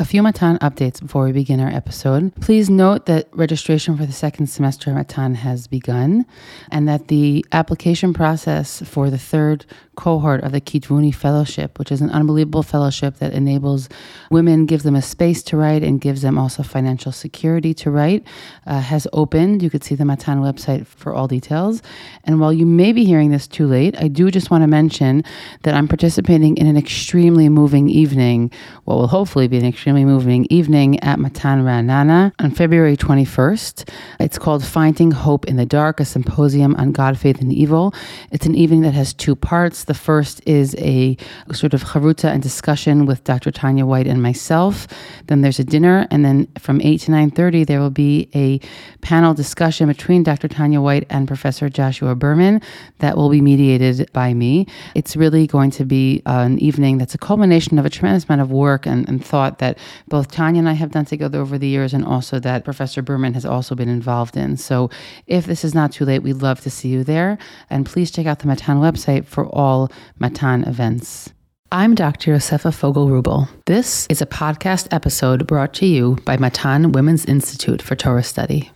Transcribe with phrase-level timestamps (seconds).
[0.00, 2.32] A few Matan updates before we begin our episode.
[2.36, 6.24] Please note that registration for the second semester of Matan has begun
[6.70, 9.66] and that the application process for the third
[9.98, 13.88] cohort of the Kitvuni Fellowship, which is an unbelievable fellowship that enables
[14.30, 18.22] women, gives them a space to write, and gives them also financial security to write,
[18.64, 19.60] uh, has opened.
[19.60, 21.82] You could see the Matan website for all details.
[22.22, 25.24] And while you may be hearing this too late, I do just want to mention
[25.64, 28.52] that I'm participating in an extremely moving evening,
[28.84, 33.90] what will hopefully be an extremely moving evening at Matan Ra'anana on February 21st.
[34.20, 37.92] It's called Finding Hope in the Dark, a symposium on God, Faith, and Evil.
[38.30, 39.87] It's an evening that has two parts.
[39.88, 41.16] The first is a
[41.52, 43.50] sort of chavruta and discussion with Dr.
[43.50, 44.86] Tanya White and myself.
[45.28, 48.60] Then there's a dinner, and then from 8 to 9.30, there will be a
[49.00, 50.46] panel discussion between Dr.
[50.46, 52.60] Tanya White and Professor Joshua Berman
[52.98, 54.66] that will be mediated by me.
[54.94, 58.50] It's really going to be an evening that's a culmination of a tremendous amount of
[58.50, 59.78] work and, and thought that
[60.08, 63.32] both Tanya and I have done together over the years, and also that Professor Berman
[63.32, 64.58] has also been involved in.
[64.58, 64.90] So
[65.26, 67.38] if this is not too late, we'd love to see you there.
[67.70, 69.77] And please check out the Matan website for all
[70.18, 71.32] Matan events.
[71.70, 72.32] I'm Dr.
[72.32, 73.46] Yosefa Fogel Rubel.
[73.66, 78.70] This is a podcast episode brought to you by Matan Women's Institute for Torah Study.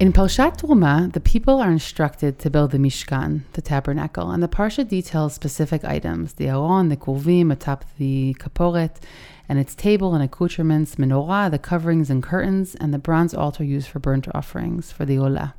[0.00, 4.48] In Parshat Truma, the people are instructed to build the Mishkan, the tabernacle, and the
[4.48, 8.96] Parsha details specific items the Aron, the Kuvim atop the Kaporet,
[9.46, 13.88] and its table and accoutrements, menorah, the coverings and curtains, and the bronze altar used
[13.88, 15.52] for burnt offerings for the Olah.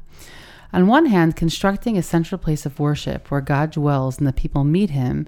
[0.74, 4.64] On one hand, constructing a central place of worship where God dwells and the people
[4.64, 5.28] meet him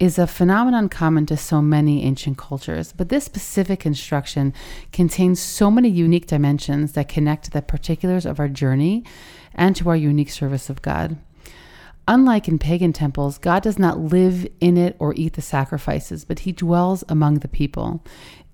[0.00, 4.54] is a phenomenon common to so many ancient cultures, but this specific instruction
[4.92, 9.04] contains so many unique dimensions that connect to the particulars of our journey
[9.54, 11.18] and to our unique service of God.
[12.08, 16.40] Unlike in pagan temples, God does not live in it or eat the sacrifices, but
[16.40, 18.02] he dwells among the people.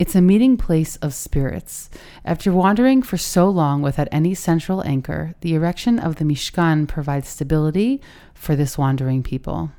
[0.00, 1.88] It's a meeting place of spirits.
[2.24, 7.28] After wandering for so long without any central anchor, the erection of the Mishkan provides
[7.28, 8.02] stability
[8.34, 9.70] for this wandering people.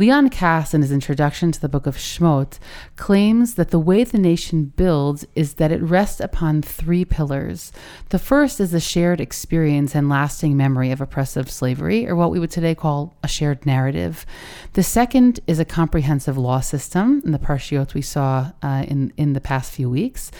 [0.00, 2.58] Leon Kass, in his introduction to the book of Shmot,
[2.96, 7.70] claims that the way the nation builds is that it rests upon three pillars.
[8.08, 12.40] The first is the shared experience and lasting memory of oppressive slavery, or what we
[12.40, 14.24] would today call a shared narrative.
[14.72, 19.34] The second is a comprehensive law system, in the parshiot we saw uh, in, in
[19.34, 20.30] the past few weeks.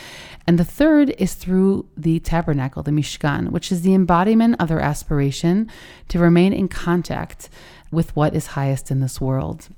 [0.47, 4.81] And the third is through the tabernacle, the Mishkan, which is the embodiment of their
[4.81, 5.71] aspiration
[6.09, 7.51] to remain in contact
[7.91, 9.69] with what is highest in this world.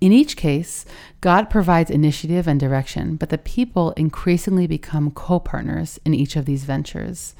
[0.00, 0.84] In each case,
[1.20, 6.44] God provides initiative and direction, but the people increasingly become co partners in each of
[6.44, 7.34] these ventures.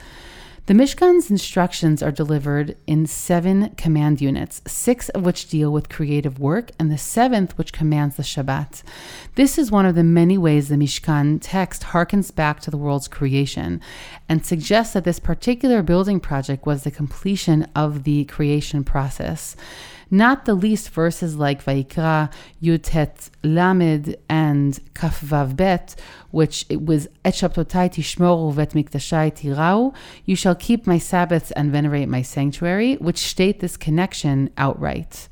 [0.66, 6.40] The Mishkan's instructions are delivered in seven command units, six of which deal with creative
[6.40, 8.82] work, and the seventh which commands the Shabbat.
[9.36, 13.06] This is one of the many ways the Mishkan text harkens back to the world's
[13.06, 13.80] creation
[14.28, 19.54] and suggests that this particular building project was the completion of the creation process
[20.10, 25.96] not the least verses like Vaikra, Yutet Lamed, and Kafvav Bet,
[26.30, 32.08] which it was Et Tishmoru Vet Miktashai Tirau, you shall keep my Sabbaths and venerate
[32.08, 35.28] my sanctuary, which state this connection outright.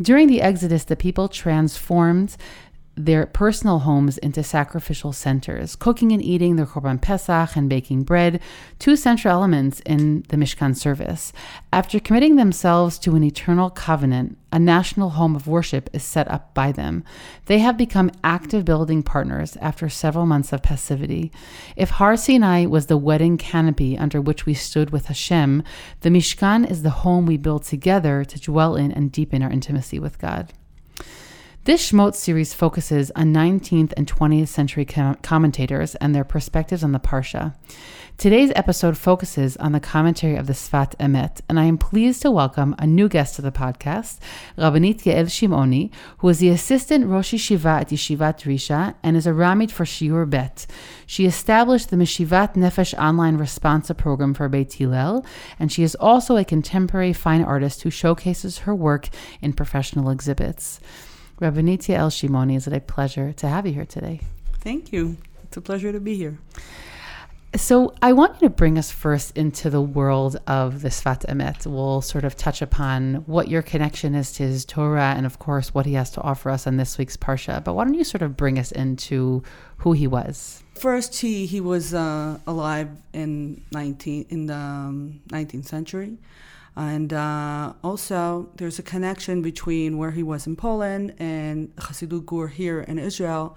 [0.00, 2.36] During the Exodus, the people transformed
[2.96, 8.40] their personal homes into sacrificial centers, cooking and eating their Korban Pesach and baking bread,
[8.78, 11.32] two central elements in the Mishkan service.
[11.72, 16.54] After committing themselves to an eternal covenant, a national home of worship is set up
[16.54, 17.02] by them.
[17.46, 21.32] They have become active building partners after several months of passivity.
[21.76, 25.64] If Har Sinai was the wedding canopy under which we stood with Hashem,
[26.02, 29.98] the Mishkan is the home we build together to dwell in and deepen our intimacy
[29.98, 30.52] with God.
[31.64, 36.92] This Shmot series focuses on 19th and 20th century com- commentators and their perspectives on
[36.92, 37.54] the Parsha.
[38.18, 42.30] Today's episode focuses on the commentary of the Sfat Emet, and I am pleased to
[42.30, 44.18] welcome a new guest to the podcast,
[44.58, 49.30] Rabbanit Yael Shimoni, who is the assistant Rosh Yeshiva at Yeshivat Risha and is a
[49.30, 50.66] Ramit for Shiur Bet.
[51.06, 55.24] She established the Meshivat Nefesh online responsa program for Beit Hillel,
[55.58, 59.08] and she is also a contemporary fine artist who showcases her work
[59.40, 60.78] in professional exhibits.
[61.40, 64.20] Rabbanit Yael Shimoni, is it a pleasure to have you here today?
[64.60, 65.16] Thank you.
[65.42, 66.38] It's a pleasure to be here.
[67.56, 71.66] So, I want you to bring us first into the world of the Sfat Emet.
[71.66, 75.72] We'll sort of touch upon what your connection is to his Torah and, of course,
[75.72, 77.62] what he has to offer us on this week's Parsha.
[77.62, 79.44] But why don't you sort of bring us into
[79.78, 80.64] who he was?
[80.74, 86.18] First, he, he was uh, alive in 19, in the um, 19th century.
[86.76, 92.48] And uh, also, there's a connection between where he was in Poland and Chassidut Gur
[92.48, 93.56] here in Israel.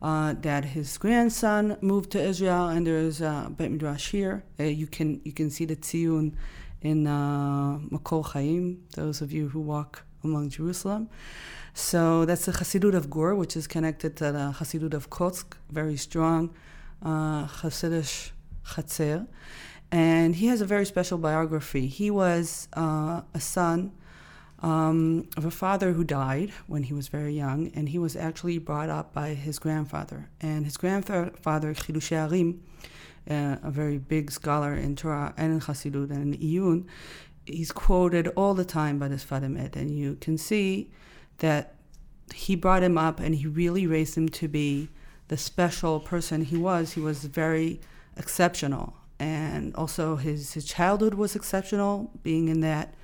[0.00, 4.44] Uh, that his grandson moved to Israel, and there's a Beit Midrash here.
[4.60, 6.34] Uh, you can you can see the tziyun
[6.82, 8.80] in uh, Makol Chaim.
[8.94, 11.08] Those of you who walk among Jerusalem.
[11.74, 15.96] So that's the Chassidut of Gur, which is connected to the Chassidut of Kotsk, very
[15.96, 16.54] strong
[17.02, 18.30] uh, Chassidish.
[19.90, 21.86] And he has a very special biography.
[21.86, 23.92] He was uh, a son
[24.60, 28.58] um, of a father who died when he was very young, and he was actually
[28.58, 30.28] brought up by his grandfather.
[30.40, 32.58] And his grandfather, Chidushei HaRim,
[33.30, 36.86] uh, a very big scholar in Torah and in Chassidut and in Iyun,
[37.46, 40.90] he's quoted all the time by this Sfat Emet, and you can see
[41.38, 41.74] that
[42.34, 44.88] he brought him up and he really raised him to be
[45.28, 46.92] the special person he was.
[46.92, 47.80] He was very
[48.16, 52.94] exceptional, and also his his childhood was exceptional, being in that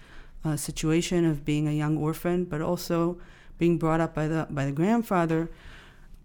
[0.45, 3.19] uh, situation of being a young orphan, but also
[3.59, 5.51] being brought up by the by the grandfather.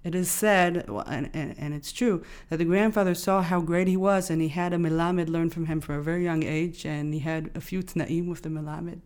[0.01, 3.97] It is said, and, and, and it's true, that the grandfather saw how great he
[3.97, 7.13] was, and he had a melamed learn from him from a very young age, and
[7.13, 9.01] he had a few tnaim with the melamed,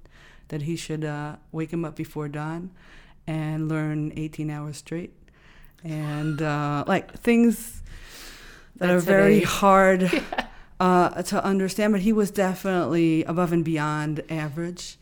[0.50, 2.70] that he should uh, wake him up before dawn
[3.26, 5.14] and learn 18 hours straight
[5.84, 7.82] and uh, like things
[8.78, 10.48] that That's are very hard yeah.
[10.84, 11.94] Uh, to understand.
[11.94, 14.98] But he was definitely above and beyond average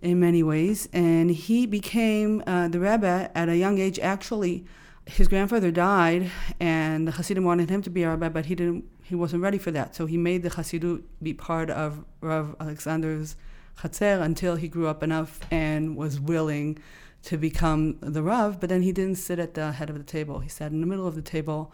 [0.00, 3.98] in many ways, and he became uh, the rebbe at a young age.
[3.98, 4.64] Actually,
[5.06, 8.84] his grandfather died, and the Hasidim wanted him to be a rebbe, but he didn't.
[9.02, 13.36] He wasn't ready for that, so he made the Hasidut be part of Rav Alexander's
[13.80, 16.78] Chatzer until he grew up enough and was willing
[17.24, 20.38] to become the Rav, but then he didn't sit at the head of the table.
[20.38, 21.72] He sat in the middle of the table,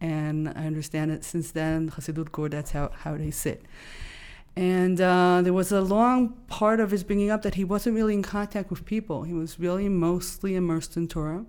[0.00, 3.62] and I understand that since then, Chassidut Gur, that's how, how they sit.
[4.56, 8.14] And uh, there was a long part of his bringing up that he wasn't really
[8.14, 9.22] in contact with people.
[9.24, 11.44] He was really mostly immersed in Torah.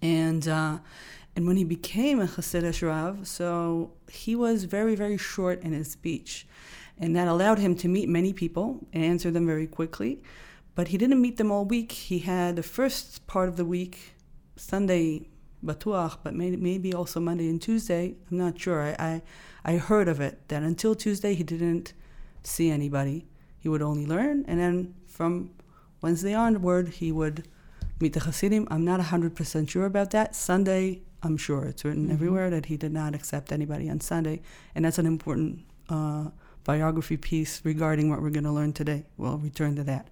[0.00, 0.78] And, uh,
[1.34, 5.90] and when he became a Hasidic Rav, so he was very, very short in his
[5.90, 6.46] speech.
[6.98, 10.22] And that allowed him to meet many people and answer them very quickly.
[10.76, 11.90] But he didn't meet them all week.
[11.90, 14.14] He had the first part of the week,
[14.54, 15.28] Sunday,
[15.64, 18.14] Batuach, but maybe, maybe also Monday and Tuesday.
[18.30, 18.82] I'm not sure.
[18.82, 19.22] I, I,
[19.64, 21.92] I heard of it that until Tuesday he didn't
[22.42, 23.26] see anybody.
[23.58, 25.50] He would only learn, and then from
[26.00, 27.46] Wednesday onward he would
[28.00, 28.66] meet the Hasidim.
[28.70, 30.34] I'm not 100% sure about that.
[30.34, 32.12] Sunday, I'm sure it's written mm-hmm.
[32.12, 34.42] everywhere that he did not accept anybody on Sunday,
[34.74, 36.30] and that's an important uh,
[36.64, 39.04] biography piece regarding what we're going to learn today.
[39.16, 40.08] We'll return to that.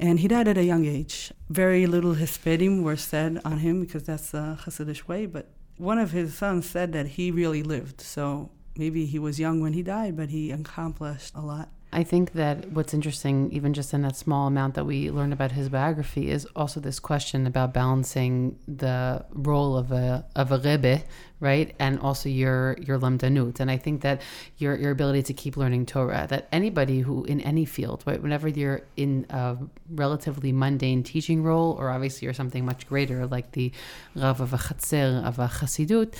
[0.00, 1.30] And he died at a young age.
[1.50, 6.10] Very little Hespedim were said on him because that's the Hasidic way, but one of
[6.12, 8.00] his sons said that he really lived.
[8.00, 11.68] So maybe he was young when he died, but he accomplished a lot.
[11.92, 15.52] I think that what's interesting, even just in that small amount that we learned about
[15.52, 21.02] his biography, is also this question about balancing the role of a of a rebbe,
[21.40, 23.58] right, and also your your lamdanut.
[23.58, 24.22] And I think that
[24.58, 28.46] your your ability to keep learning Torah, that anybody who in any field, right, whenever
[28.46, 29.56] you're in a
[29.90, 33.72] relatively mundane teaching role, or obviously you're something much greater, like the
[34.14, 36.14] rav of a chatzer of a chassidut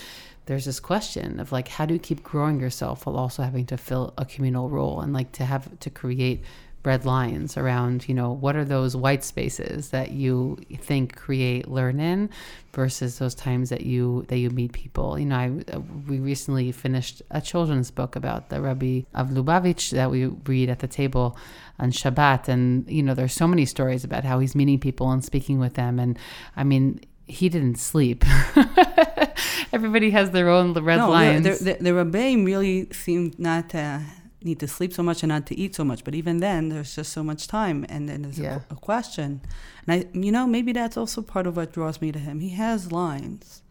[0.50, 3.76] there's this question of like how do you keep growing yourself while also having to
[3.76, 6.42] fill a communal role and like to have to create
[6.82, 12.00] red lines around you know what are those white spaces that you think create learn
[12.00, 12.28] in
[12.72, 15.16] versus those times that you that you meet people?
[15.16, 15.78] You know I,
[16.08, 20.80] we recently finished a children's book about the rabbi of lubavitch that we read at
[20.80, 21.36] the table
[21.78, 22.48] on shabbat.
[22.48, 25.74] And you know there's so many stories about how he's meeting people and speaking with
[25.74, 26.00] them.
[26.00, 26.18] And
[26.56, 28.24] i mean he didn't sleep.
[29.72, 31.44] Everybody has their own red no, lines.
[31.44, 34.02] The, the, the, the really seemed not to
[34.42, 36.04] need to sleep so much and not to eat so much.
[36.04, 38.60] But even then, there's just so much time, and then there's yeah.
[38.70, 39.42] a, a, question.
[39.86, 42.40] And I, you know, maybe that's also part of what draws me to him.
[42.40, 43.62] He has lines,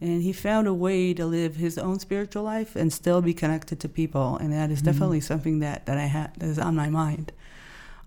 [0.00, 3.80] and he found a way to live his own spiritual life and still be connected
[3.80, 4.36] to people.
[4.36, 4.86] And that is mm-hmm.
[4.86, 7.32] definitely something that that I have that is on my mind.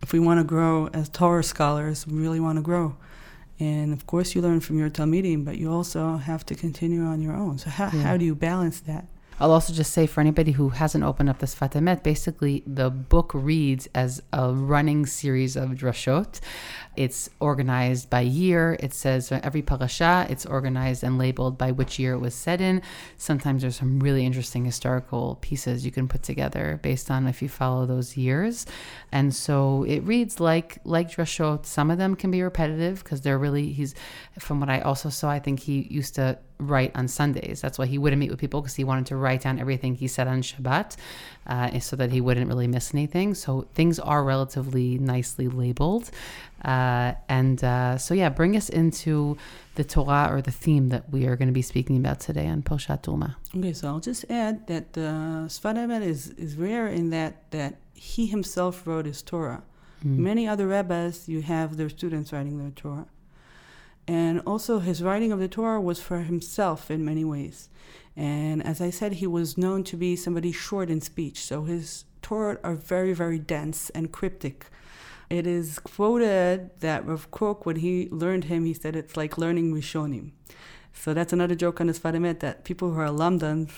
[0.02, 2.96] If we want to grow as Torah scholars, we really want to grow
[3.60, 7.22] and of course, you learn from your Talmidim, but you also have to continue on
[7.22, 7.58] your own.
[7.58, 8.02] So, how, yeah.
[8.02, 9.06] how do you balance that?
[9.42, 13.32] I'll also just say for anybody who hasn't opened up this Sfat basically the book
[13.34, 16.42] reads as a running series of drashot.
[16.98, 18.76] It's organized by year.
[18.82, 22.82] It says every parasha, it's organized and labeled by which year it was set in.
[23.16, 27.48] Sometimes there's some really interesting historical pieces you can put together based on if you
[27.48, 28.66] follow those years.
[29.14, 31.66] And so it reads like like drashot.
[31.66, 33.96] Some of them can be repetitive because they're really he's
[34.38, 37.62] from what I also saw, I think he used to write on Sundays.
[37.62, 40.08] That's why he wouldn't meet with people because he wanted to write down everything he
[40.08, 40.98] said on Shabbat
[41.48, 43.34] uh, so that he wouldn't really miss anything.
[43.34, 46.12] So things are relatively nicely labeled.
[46.64, 49.38] Uh, and uh, so, yeah, bring us into
[49.76, 52.62] the Torah or the theme that we are going to be speaking about today on
[52.62, 53.36] Parshat Truma.
[53.56, 58.26] Okay, so I'll just add that uh, Sfat is, is rare in that, that he
[58.26, 59.64] himself wrote his Torah.
[60.06, 60.18] Mm.
[60.18, 63.08] Many other rabbis, you have their students writing their Torah.
[64.10, 67.70] And also, his writing of the Torah was for himself in many ways.
[68.18, 71.46] And as I said, he was known to be somebody short in speech.
[71.46, 74.66] So his Torah are very, very dense and cryptic.
[75.30, 79.76] It is quoted that Rav Kook, when he learned him, he said it's like learning
[79.76, 80.32] Rishonim.
[80.92, 83.70] So that's another joke on his Sfat Emet that people who are lamdans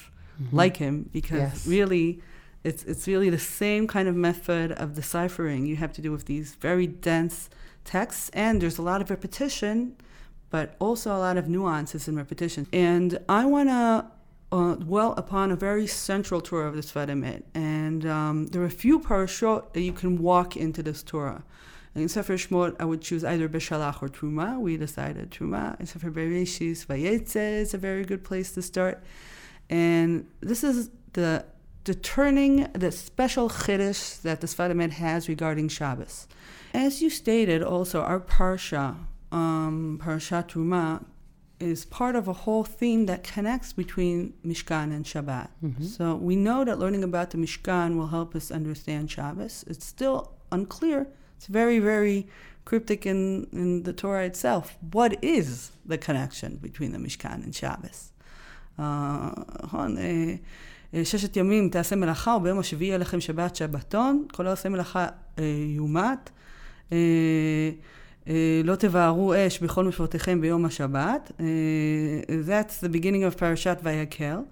[0.42, 0.56] mm-hmm.
[0.56, 1.68] like him because yes.
[1.68, 2.22] really
[2.64, 6.26] it's it's really the same kind of method of deciphering you have to do with
[6.26, 7.50] these very dense
[7.84, 9.96] texts and there's a lot of repetition
[10.52, 12.68] but also a lot of nuances and repetition.
[12.72, 14.06] And I want to
[14.52, 17.44] uh, dwell upon a very central Torah of this Sfat Emet.
[17.56, 21.44] And um, there are a few parashot that you can walk into this Torah.
[21.96, 24.60] In Sefer Shmot, I would choose either Beshalach or Truma.
[24.60, 25.80] We decided Truma.
[25.80, 29.04] In Sefer Bereshis, Vayetze is a very good place to start.
[29.70, 31.46] And this is the
[31.84, 36.28] the turning, the special chiddush that the Sfat Emet has regarding Shabbos.
[36.76, 38.98] As you stated, also our parsha
[39.33, 41.05] um, Parashat Truma
[41.59, 45.49] is part of a whole theme that connects between Mishkan and Shabbat.
[45.65, 45.85] Mm-hmm.
[45.85, 49.65] So we know that learning about the Mishkan will help us understand Shabbos.
[49.67, 51.07] It's still unclear.
[51.37, 52.29] It's very, very
[52.65, 54.77] cryptic in, in the Torah itself.
[54.93, 58.13] What is the connection between the Mishkan and Shabbos?
[58.79, 59.97] נכון,
[61.05, 65.07] ששת ימים תעשה מלאכה וביום השביעי יהיה לכם שבת שבתון, כל העושה מלאכה
[65.77, 66.31] יומת.
[68.65, 71.33] לא תבערו אש בכל משפטכם ביום השבת.
[72.29, 74.47] That's the beginning of Parashat Vayakel.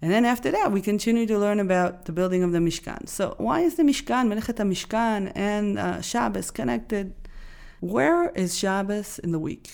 [0.00, 3.08] And then after that, we continue to learn about the building of the Mishkan.
[3.08, 7.14] So why is the Mishkan, Melechet Mishkan, and uh, Shabbos connected?
[7.80, 9.68] Where is Shabbos in the week?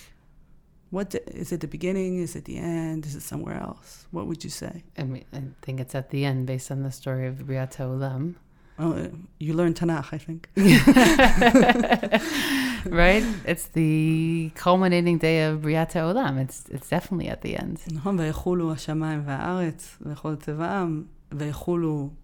[0.90, 2.20] What is it the beginning?
[2.20, 3.04] Is it the end?
[3.04, 4.06] Is it somewhere else?
[4.12, 4.84] What would you say?
[4.96, 8.37] I mean, I think it's at the end, based on the story of Briat Olam.
[8.79, 9.07] Well, uh,
[9.39, 10.48] you learn Tanakh, I think.
[12.86, 13.25] right?
[13.45, 16.39] It's the culminating day of Briat Olam.
[16.39, 17.81] It's it's definitely at the end.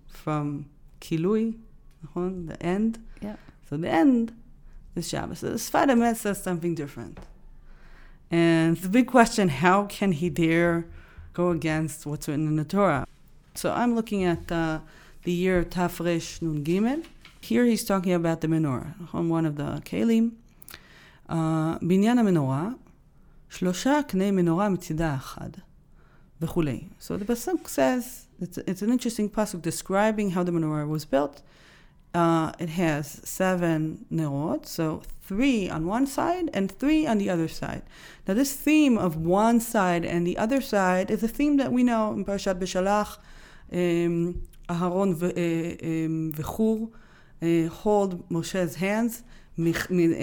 [0.07, 0.67] from
[1.01, 1.57] Kilui,
[2.13, 2.99] The end.
[3.21, 3.35] Yeah.
[3.69, 4.33] So the end
[4.95, 5.39] is Shabbos.
[5.39, 7.19] So the Sfat Emet says something different.
[8.31, 10.85] And the big question, how can he dare
[11.33, 13.05] go against what's written in the Torah?
[13.55, 14.49] So I'm looking at...
[14.49, 14.79] Uh,
[15.24, 17.04] the year Tafresh Nun Gimel.
[17.40, 20.32] Here he's talking about the menorah, on one of the kelim.
[21.82, 22.68] בניין המנורה,
[23.50, 25.50] שלושה קני מנורה מצידה האחד,
[26.40, 26.88] וכולי.
[26.98, 31.42] So the Pasuk says, it's, it's an interesting pasuk describing how the menorah was built.
[32.12, 37.46] Uh, it has seven nerot, so three on one side and three on the other
[37.46, 37.82] side.
[38.26, 41.84] Now, this theme of one side and the other side is a theme that we
[41.84, 43.18] know in Parashat Beshalach.
[43.72, 45.15] Um, אהרון
[46.35, 46.91] וחור,
[47.83, 49.23] hold Moshe's hands,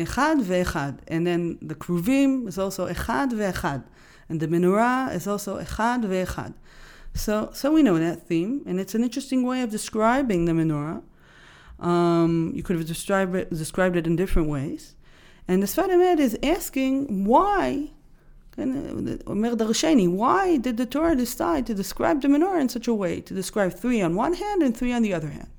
[0.02, 0.92] אחד ואחד.
[1.06, 3.80] And then the כרובים is also אחד ואחד.
[4.28, 6.52] And the menorah is also אחד ואחד.
[7.14, 11.02] So, so we know that theme, and it's an interesting way of describing the menorah.
[11.78, 14.94] Um, you could have described it, described it in different ways.
[15.48, 17.90] And the Sfat Emet is asking why
[18.59, 23.21] Omer Darsheni, why did the Torah decide to describe the menorah in such a way,
[23.21, 25.51] to describe three on one hand and three on the other hand?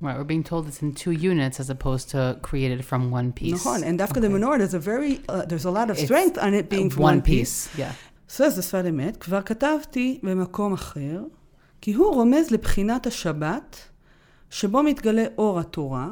[0.00, 3.66] Right, we're being told it's in two units as opposed to created from one piece.
[3.66, 4.28] and after okay.
[4.28, 6.90] the menorah, there's a very, uh, there's a lot of strength it's on it being
[6.90, 7.66] one, one piece.
[7.66, 7.78] piece.
[7.78, 7.92] Yeah.
[8.28, 11.24] Says the Sfat Emet, כבר כתבתי במקום אחר,
[11.80, 13.88] כי הוא רומז לבחינת השבת,
[14.50, 16.08] שבו מתגלה אור התורה,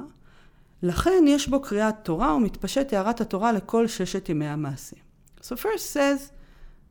[0.82, 4.96] לכן יש בו קריאת תורה ומתפשט הערת התורה לכל ששת ימי המעשה.
[5.41, 6.31] So first says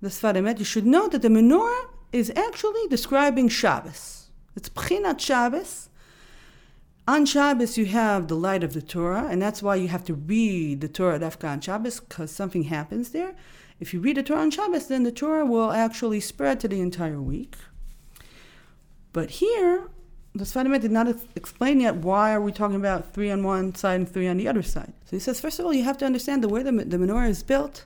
[0.02, 4.30] the Sfat Emet, you should know that the menorah is actually describing Shabbos.
[4.56, 5.88] It's Pchinat Shabbos.
[7.06, 10.14] On Shabbos, you have the light of the Torah, and that's why you have to
[10.14, 13.34] read the Torah Dafka on Shabbos, because something happens there.
[13.78, 16.80] If you read the Torah on Shabbos, then the Torah will actually spread to the
[16.80, 17.56] entire week.
[19.12, 19.88] But here,
[20.34, 23.74] the Sfat Emet did not explain yet why are we talking about three on one
[23.74, 24.92] side and three on the other side.
[25.04, 27.28] So he says, first of all, you have to understand the way the, the menorah
[27.28, 27.84] is built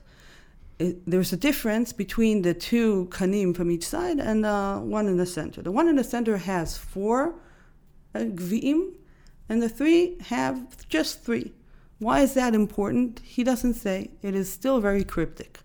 [0.77, 5.25] there's a difference between the two kanim from each side and uh, one in the
[5.25, 5.61] center.
[5.61, 7.35] The one in the center has four
[8.13, 8.91] uh, gvim,
[9.47, 11.53] and the three have just three.
[11.99, 13.21] Why is that important?
[13.23, 14.11] He doesn't say.
[14.21, 15.59] It is still very cryptic.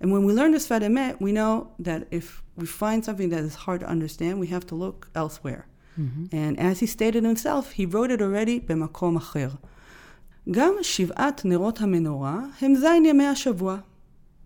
[0.00, 3.44] And when we learn this Sfat Emet, we know that if we find something that
[3.44, 5.66] is hard to understand, we have to look elsewhere.
[6.00, 6.34] Mm-hmm.
[6.34, 9.50] And as he stated himself, he wrote it already, במקום אחר.
[10.50, 13.78] גם שבעת נרות המנורה הם זין ימי השבוע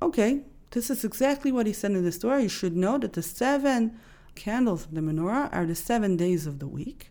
[0.01, 2.45] okay, this is exactly what he said in the story.
[2.45, 3.99] You should know that the seven
[4.35, 7.11] candles of the menorah are the seven days of the week.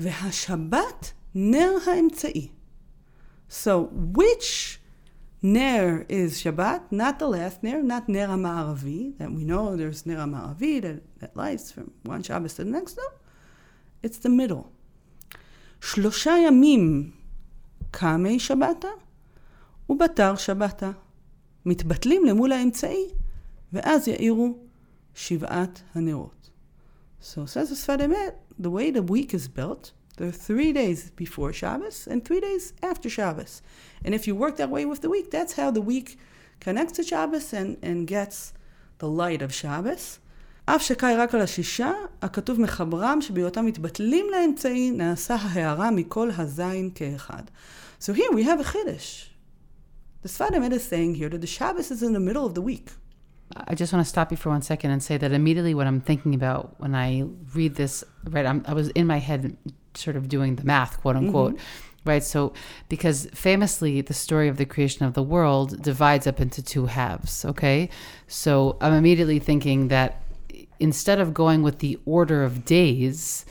[0.00, 2.50] Vehashabat ner ha'emtzai.
[3.48, 4.80] So which
[5.42, 6.90] ner is Shabbat?
[6.90, 11.36] Not the last ner, not ner ha'ma'aravi, that we know there's ner ha'ma'aravi that, that
[11.36, 12.96] lights from one Shabbos to the next.
[12.96, 13.04] No,
[14.02, 14.70] it's the middle.
[15.80, 17.12] Shlosha yamim
[17.92, 18.98] kamei Shabbata
[19.88, 20.96] ubatar Shabbata.
[21.66, 23.06] מתבטלים למול האמצעי,
[23.72, 24.58] ואז יאירו
[25.14, 26.50] שבעת הנרות.
[27.20, 31.10] So says the Sfat Emet, the way the week is built, there are three days
[31.10, 33.62] before Shabbos and three days after Shabbos.
[34.04, 36.18] And if you work that way with the week, that's how the week
[36.60, 38.52] connects to Shabbos and, and gets
[38.98, 40.20] the light of Shabbos.
[40.68, 41.92] אף שקאי רק על השישה,
[42.22, 47.42] הכתוב מחברם שבהיותם מתבטלים לאמצעי, נעשה ההערה מכל הזין כאחד.
[48.00, 49.35] So here we have a chiddush.
[50.26, 52.60] The Sfat Emet is saying here that the Shabbos is in the middle of the
[52.60, 52.90] week.
[53.54, 56.00] I just want to stop you for one second and say that immediately what I'm
[56.00, 57.22] thinking about when I
[57.54, 59.56] read this, right, I'm, I was in my head
[59.94, 62.08] sort of doing the math, quote unquote, mm-hmm.
[62.08, 62.24] right?
[62.24, 62.54] So,
[62.88, 67.44] because famously the story of the creation of the world divides up into two halves,
[67.44, 67.88] okay?
[68.26, 70.24] So I'm immediately thinking that
[70.80, 73.46] instead of going with the order of days,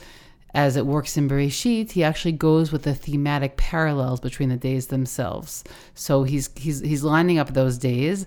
[0.54, 4.86] as it works in Bereshit, he actually goes with the thematic parallels between the days
[4.86, 5.64] themselves.
[5.94, 8.26] So he's he's he's lining up those days.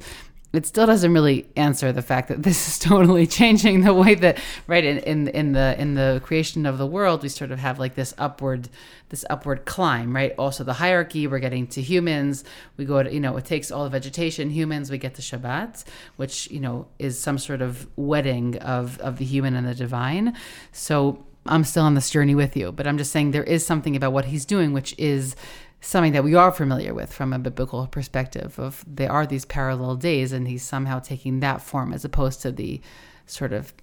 [0.51, 4.37] It still doesn't really answer the fact that this is totally changing the way that
[4.67, 7.79] right in, in in the in the creation of the world we sort of have
[7.79, 8.69] like this upward
[9.09, 12.43] this upward climb right also the hierarchy we're getting to humans
[12.77, 15.83] we go to you know it takes all the vegetation humans we get to Shabbat
[16.15, 20.35] which you know is some sort of wedding of of the human and the divine
[20.71, 23.95] so I'm still on this journey with you, but I'm just saying there is something
[23.95, 25.35] about what he's doing, which is
[25.81, 29.95] something that we are familiar with from a biblical perspective of there are these parallel
[29.95, 32.81] days and he's somehow taking that form as opposed to the
[33.25, 33.73] sort of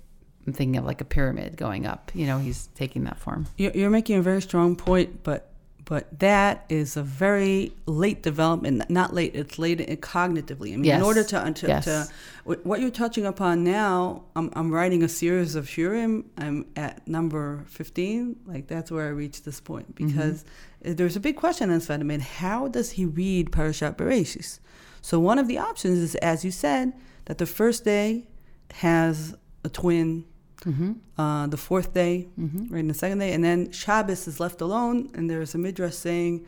[0.46, 2.12] I'm thinking of like a pyramid going up.
[2.14, 3.46] You know he's taking that form.
[3.56, 5.50] You're you're making a very strong point, but
[5.86, 8.90] but that is a very late development.
[8.90, 10.74] Not late; it's late cognitively.
[10.74, 11.84] I mean, in order to, to, Yes.
[11.84, 12.08] to
[12.44, 16.24] what you're touching upon now, I'm, I'm writing a series of shurim.
[16.36, 18.36] I'm at number 15.
[18.46, 20.08] Like that's where I reached this point mm-hmm.
[20.08, 20.44] because
[20.82, 22.20] there's a big question in Emet.
[22.20, 24.58] How does he read Parashat Bereshis?
[25.00, 26.92] So one of the options is, as you said,
[27.26, 28.26] that the first day
[28.74, 30.24] has a twin
[30.65, 30.91] mm-hmm.
[31.21, 32.63] Uh, the fourth day Mm-hmm.
[32.73, 35.95] right in the second day, and then Shabbos is left alone, and there's a midrash
[35.95, 36.45] saying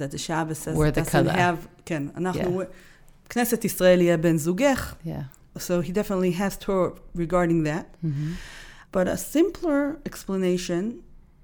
[0.00, 1.32] that the Shabbos says We're it the doesn't kala.
[1.44, 2.66] have כן, אנחנו Yeah.
[3.30, 5.22] כנסת ישראל יהיה בן זוגך, yeah
[5.58, 7.86] so he definitely has Torah regarding that.
[8.04, 8.32] mm-hmm.
[8.92, 11.02] But a simpler explanation,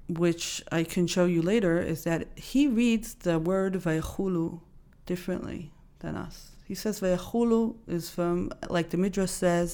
[0.09, 2.20] which I can show you later, is that
[2.51, 4.61] he reads the word vayachulu
[5.07, 6.37] differently than us.
[6.70, 9.68] He says vayachulu is from, like the Midrash says,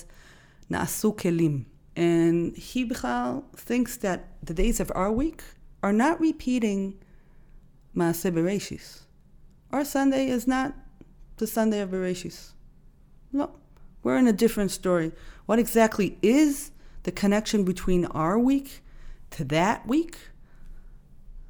[0.72, 1.56] na'asu kelim.
[1.95, 5.43] And he Bichal thinks that the days of our week
[5.81, 6.99] are not repeating
[7.95, 9.01] Maase Bereshis.
[9.71, 10.73] Our Sunday is not
[11.37, 12.51] the Sunday of Bereshis.
[13.31, 13.51] No,
[14.03, 15.11] we're in a different story.
[15.45, 16.71] What exactly is
[17.03, 18.83] the connection between our week
[19.31, 20.17] to that week?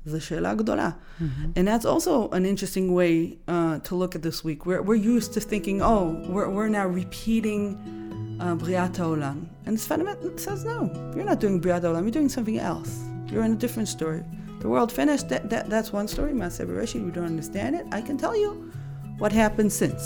[0.06, 1.52] The mm-hmm.
[1.56, 4.64] And that's also an interesting way uh, to look at this week.
[4.64, 9.48] We're, we're used to thinking, oh, we're, we're now repeating uh, Briat Olam.
[9.66, 13.04] And Sfat Emet says, no, you're not doing Briat Olam, you're doing something else.
[13.28, 14.24] You're in a different story.
[14.60, 17.86] The world finished, that, that, that's one story, Maaseh we don't understand it.
[17.92, 18.72] I can tell you
[19.18, 20.02] what happened since.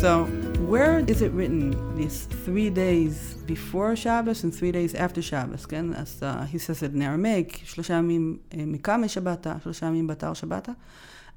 [0.00, 0.24] So,
[0.66, 5.65] where is it written these three days before Shabbos and three days after Shabbos?
[5.65, 5.93] כן?
[5.93, 10.33] אז uh, he says it in Aramaic, שלושה ימים אה, מקמי שבתה, שלושה ימים בתר
[10.33, 10.71] שבתה.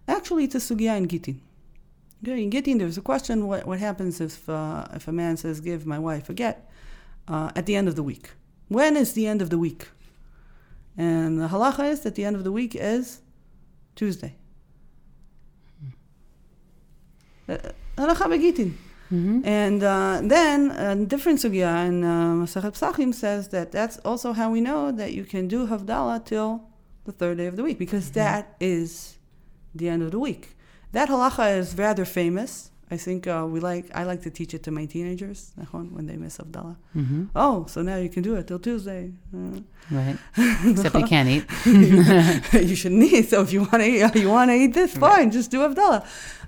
[0.08, 1.40] Actually, it's a sugya in Gittin.
[2.22, 5.60] Okay, in Gittin, there's a question, what, what happens if, uh, if a man says,
[5.60, 6.70] give my wife a get
[7.28, 8.30] uh, at the end of the week?
[8.68, 9.88] When is the end of the week?
[10.96, 13.20] And the halacha is that the end of the week is
[13.94, 14.34] Tuesday.
[17.48, 17.56] Uh,
[17.96, 18.74] Halacha begitin.
[19.13, 19.45] Mm-hmm.
[19.45, 24.49] And uh, then a different sugya in uh, Masachet Psachim says that that's also how
[24.49, 26.63] we know that you can do Havdalah till
[27.05, 29.19] the third day of the week because that is
[29.75, 30.57] the end of the week.
[30.93, 32.71] That halacha is rather famous.
[32.93, 33.85] I think uh, we like.
[33.99, 35.39] I like to teach it to my teenagers
[35.95, 36.75] when they miss Havdalah.
[36.93, 39.03] hmm Oh, so now you can do it till Tuesday.
[39.35, 39.59] Uh,
[39.99, 40.17] Right.
[40.71, 41.43] Except you can't eat.
[42.69, 43.25] you shouldn't eat.
[43.31, 45.11] So if you want to, eat, you want to eat this, Right.
[45.15, 45.27] fine.
[45.37, 46.01] Just do Havdalah.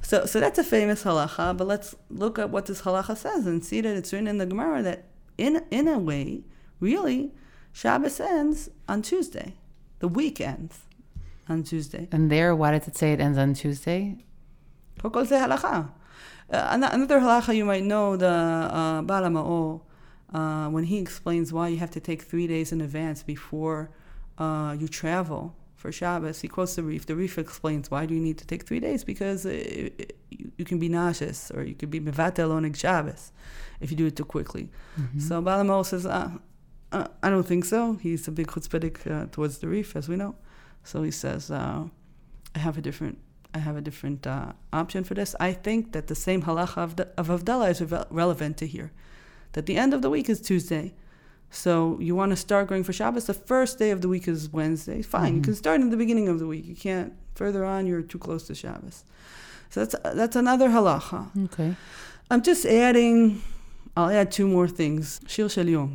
[0.10, 1.46] So, so that's a famous halacha.
[1.60, 1.90] But let's
[2.24, 5.00] look at what this halacha says and see that it's written in the Gemara that,
[5.38, 6.44] in in a way,
[6.80, 7.20] really,
[7.74, 9.50] Shabbos ends on Tuesday.
[10.04, 10.76] The week ends
[11.50, 12.08] on Tuesday.
[12.16, 14.02] And there, why does it say it ends on Tuesday?
[15.00, 15.90] Kokol halacha.
[16.52, 19.82] Uh, another halacha you might know the uh, Ba'al HaMaor,
[20.34, 23.90] uh, when he explains why you have to take three days in advance before
[24.38, 26.42] uh, you travel for Shabbos.
[26.42, 27.06] He quotes the Rif.
[27.06, 30.52] The Rif explains why do you need to take three days because uh, it, you,
[30.58, 33.32] you can be nauseous or you could be mevatel on Shabbos
[33.80, 34.70] if you do it too quickly.
[35.00, 35.22] Mhm.
[35.22, 36.32] So Ba'al HaMaor says, uh,
[36.92, 37.94] uh, I don't think so.
[37.96, 40.36] He's a big chutzpahdik uh, towards the Rif, as we know.
[40.84, 41.86] So he says, uh,
[42.54, 43.18] I have a different
[43.56, 45.34] I have a different uh, option for this.
[45.40, 48.92] I think that the same halacha of, the, of Havdalah is reve- relevant to here.
[49.54, 50.94] That the end of the week is Tuesday.
[51.50, 53.26] So you want to start going for Shabbos.
[53.28, 55.02] The first day of the week is Wednesday.
[55.02, 55.46] Fine, you Mhm.
[55.46, 56.66] can start in the beginning of the week.
[56.68, 57.86] You can't further on.
[57.88, 59.06] You're too close to Shabbos.
[59.70, 61.20] So that's that's another halacha.
[61.46, 61.72] Okay.
[62.30, 63.42] I'm just adding.
[63.96, 65.22] I'll add two more things.
[65.28, 65.92] Shir Shel Yom.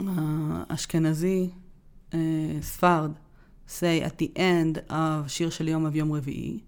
[0.00, 1.52] Uh, Ashkenazi,
[2.12, 2.16] uh,
[2.72, 3.16] Sfard
[3.65, 6.61] say at the end of Shir Shel Yom of Yom Revi'i,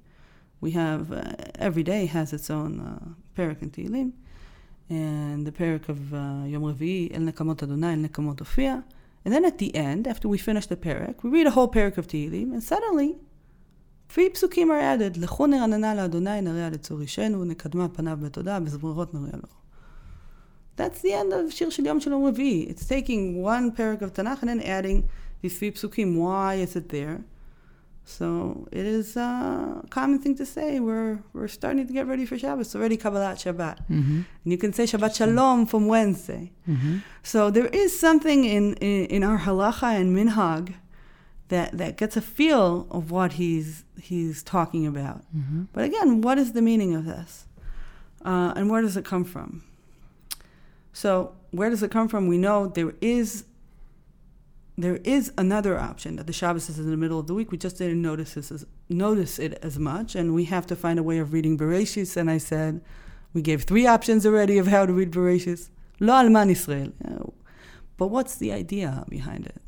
[0.61, 4.13] we have uh, every day has its own uh, parak in Tehillim,
[4.89, 8.83] and the parak of uh, Yom Revi'i El Nekamot Adonai El Nekamot Ofia,
[9.25, 11.97] and then at the end, after we finish the parak, we read a whole parak
[11.97, 13.17] of Tehillim, and suddenly
[14.07, 15.17] three psukim are added.
[15.17, 19.49] לכו נרננה לאדוני נראה לצור אישנו, נקדמה פניו בתודה, בזמורות נראה לו.
[20.75, 22.67] That's the end of Shir Shel Yom Shalom Revi.
[22.67, 25.09] It's taking one parak of Tanakh and then adding
[25.40, 26.16] these three psukim.
[26.16, 27.20] Why is it there?
[28.04, 30.80] So it is a common thing to say.
[30.80, 32.74] We're we're starting to get ready for Shabbos.
[32.74, 36.52] Already Kabbalat Shabbat, hmm and you can say Shabbat Shalom from Wednesday.
[36.64, 40.74] hmm So there is something in, in, in our halacha and minhag
[41.48, 45.20] that, that gets a feel of what he's he's talking about.
[45.32, 47.44] hmm But again, what is the meaning of this?
[48.24, 49.64] Uh, and where does it come from?
[50.94, 52.26] So where does it come from?
[52.26, 53.44] We know there is
[54.78, 57.50] there is another option that the Shabbos is in the middle of the week.
[57.50, 61.00] We just didn't notice this as, notice it as much, and we have to find
[61.00, 62.16] a way of reading Bereshis.
[62.16, 62.80] And I said
[63.32, 65.70] we gave three options already of how to read Bereshis.
[65.98, 66.92] Lo alman Israel.
[67.96, 69.60] But what's the idea behind it?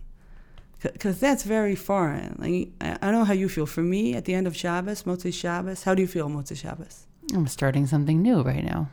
[0.80, 2.36] Because that's very foreign.
[2.38, 3.66] Like, I I don't know how you feel.
[3.66, 7.06] For me, at the end of Shabbos, Motzei Shabbos, how do you feel Motzei Shabbos?
[7.34, 8.90] I'm starting something new right now.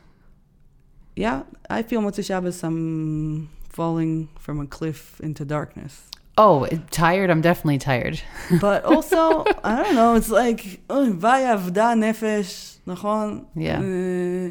[1.14, 3.48] Yeah, I feel Motzei Shabbos, I'm
[3.82, 5.94] falling from a cliff into darkness.
[6.36, 7.30] Oh, tired?
[7.30, 8.16] I'm definitely tired.
[8.60, 10.60] But also, I don't know, it's like,
[10.90, 12.52] oh, vayavda nefesh,
[12.88, 13.28] nachon?
[13.54, 13.78] Yeah.
[13.78, 14.50] Uh,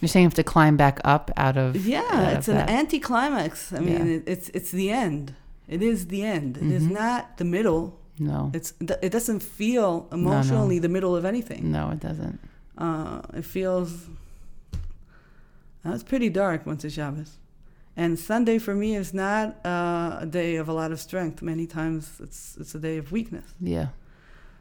[0.00, 2.66] You're saying you have to climb back up out of yeah, out it's of an
[2.66, 2.70] that.
[2.80, 3.52] anticlimax.
[3.72, 4.16] I mean, Yeah.
[4.16, 5.24] it, it's it's the end.
[5.74, 6.50] It is the end.
[6.64, 6.92] It is Mhm.
[7.02, 7.82] not the middle.
[8.30, 8.70] no, It's
[9.06, 11.62] it doesn't feel emotionally the middle of anything.
[11.76, 12.38] no, it doesn't.
[12.86, 13.90] Uh, it feels.
[15.84, 17.30] That's pretty dark once it's Shabbos,
[18.02, 21.42] and Sunday for me is not uh, a day of a lot of strength.
[21.42, 23.48] Many times it's it's a day of weakness.
[23.60, 23.88] Yeah.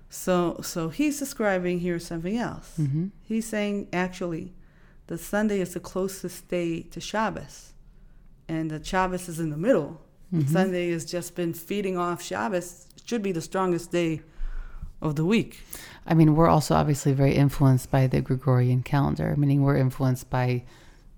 [0.09, 2.69] So so he's describing here something else.
[2.75, 4.53] hmm He's saying actually,
[5.07, 7.73] that Sunday is the closest day to Shabbos,
[8.47, 10.01] and that Shabbos is in the middle.
[10.33, 10.49] Mhm.
[10.49, 12.87] Sunday has just been feeding off Shabbos.
[12.97, 14.21] It should be the strongest day
[15.01, 15.51] of the week.
[16.05, 20.63] I mean, we're also obviously very influenced by the Gregorian calendar, meaning we're influenced by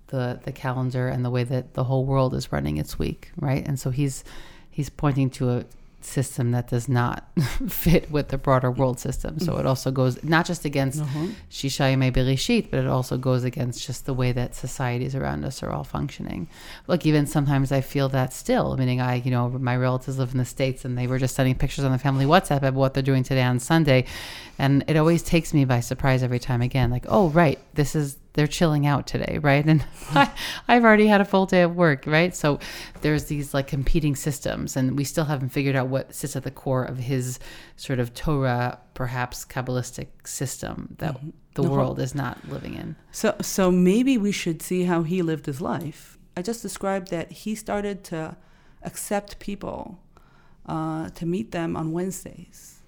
[0.09, 3.65] the the calendar and the way that the whole world is running its week, right?
[3.65, 4.23] And so he's
[4.69, 5.65] he's pointing to a
[6.01, 7.27] system that does not
[7.67, 9.39] fit with the broader world system.
[9.39, 11.27] So it also goes not just against uh-huh.
[11.51, 15.61] Shisha Yemei Bereshit, but it also goes against just the way that societies around us
[15.61, 16.47] are all functioning.
[16.87, 20.37] Like even sometimes I feel that still, meaning I, you know, my relatives live in
[20.37, 23.03] the States and they were just sending pictures on the family WhatsApp of what they're
[23.03, 24.05] doing today on Sunday.
[24.57, 28.17] And it always takes me by surprise every time again, like, oh, right, this is,
[28.39, 29.65] they're chilling out today, right?
[29.65, 30.31] And I,
[30.65, 32.33] I've already had a full day of work, right?
[32.33, 32.57] So
[33.01, 36.51] there's these like competing systems, and we still haven't figured out what sits at the
[36.51, 37.37] core of his
[37.75, 41.33] sort of Torah, perhaps Kabbalistic system that Mhm.
[41.55, 42.95] the The whole- world is not living in.
[43.11, 46.17] So, so maybe we should see how he lived his life.
[46.37, 48.37] I just described that he started to
[48.83, 49.99] accept people,
[50.65, 52.79] uh, to meet them on Wednesdays.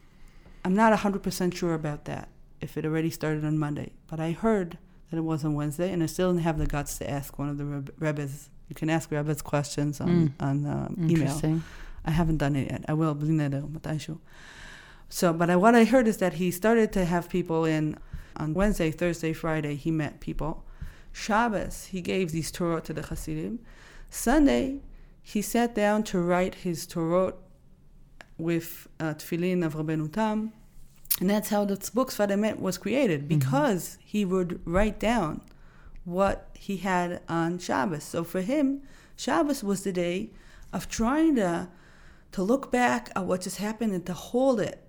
[0.64, 2.30] I'm not 100% sure about that,
[2.62, 4.78] if it already started on Monday, but I heard
[5.12, 7.50] that it was on Wednesday, and I still didn't have the guts to ask one
[7.50, 8.50] of the reb- rebbes.
[8.69, 10.32] You can ask rebbes questions on, Mm.
[10.39, 11.62] on um, email.
[12.06, 12.86] I haven't done it yet.
[12.88, 13.13] I will.
[15.10, 17.97] So, but I, what I heard is that he started to have people in
[18.38, 20.63] On Wednesday, Thursday, Friday, he met people.
[21.12, 23.60] Shabbos, he gave these Torah to the Hasidim.
[24.10, 24.80] Sunday,
[25.21, 27.34] he sat down to write his Torah
[28.38, 30.54] with uh, Tefillin of Rabbeinu Tam.
[31.22, 34.02] And that's how this book Sfat Emet was created, because mm-hmm.
[34.06, 35.42] he would write down
[36.04, 38.04] what he had on Shabbos.
[38.04, 38.82] So for him,
[39.16, 40.32] Shabbos was the day
[40.74, 41.70] of trying to
[42.32, 44.88] to look back at what just happened and to hold it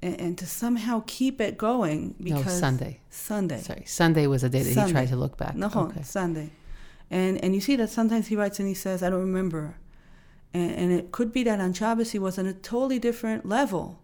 [0.00, 3.00] and, and to somehow keep it going because no, Sunday.
[3.10, 3.60] Sunday.
[3.60, 4.86] Sorry, Sunday was the day that Sunday.
[4.86, 5.54] he tried to look back.
[5.54, 6.02] No, okay.
[6.02, 6.50] Sunday.
[7.10, 9.76] And and you see that sometimes he writes and he says, I don't remember.
[10.54, 14.00] And, and it could be that on Shabbos he was on a totally different level.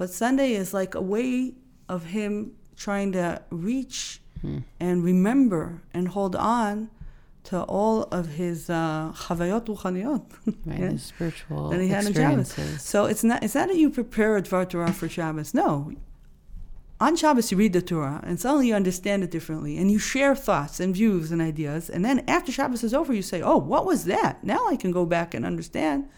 [0.00, 1.52] But Sunday is like a way
[1.86, 4.60] of him trying to reach hmm.
[4.80, 6.88] and remember and hold on
[7.44, 10.24] to all of his uh, chavayot ruchaniyot,
[10.64, 10.88] right, yeah?
[10.92, 12.82] his spiritual that he had on Shabbos.
[12.82, 15.52] So it's not it's not that you prepare a Dvar Torah for Shabbos.
[15.52, 15.92] No,
[16.98, 20.34] on Shabbos you read the Torah, and suddenly you understand it differently, and you share
[20.34, 23.84] thoughts and views and ideas, and then after Shabbos is over, you say, "Oh, what
[23.84, 24.42] was that?
[24.42, 26.08] Now I can go back and understand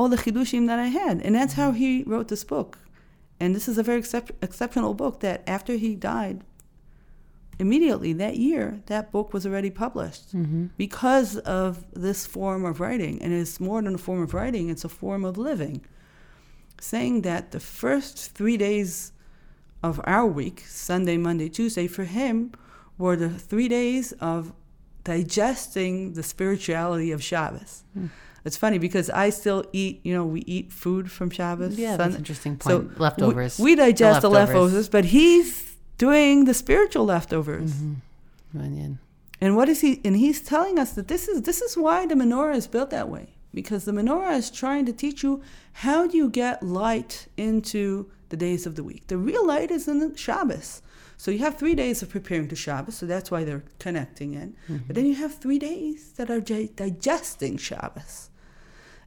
[0.00, 2.78] all the chidushim that I had," and that's how he wrote this book.
[3.38, 6.42] And this is a very excep- exceptional book that after he died,
[7.58, 10.66] immediately that year, that book was already published mm-hmm.
[10.78, 13.20] because of this form of writing.
[13.22, 15.84] And it's more than a form of writing, it's a form of living.
[16.80, 19.12] Saying that the first three days
[19.82, 22.52] of our week, Sunday, Monday, Tuesday, for him
[22.96, 24.54] were the three days of
[25.04, 27.84] digesting the spirituality of Shabbos.
[27.98, 28.08] Mm.
[28.44, 31.78] It's funny because I still eat, you know, we eat food from Shabbos.
[31.78, 32.90] Yeah, that's interesting point.
[32.90, 33.58] So leftovers.
[33.58, 34.54] We, we digest the leftovers.
[34.54, 37.74] the leftovers, but he's doing the spiritual leftovers.
[37.74, 38.92] Mm-hmm.
[39.40, 40.00] And what is he?
[40.04, 43.08] And he's telling us that this is this is why the menorah is built that
[43.08, 48.10] way because the menorah is trying to teach you how do you get light into
[48.28, 49.06] the days of the week.
[49.08, 50.82] The real light is in the Shabbos.
[51.16, 54.56] So you have three days of preparing to Shabbos, so that's why they're connecting in.
[54.68, 54.86] Mm-hmm.
[54.86, 58.29] But then you have three days that are digesting Shabbos.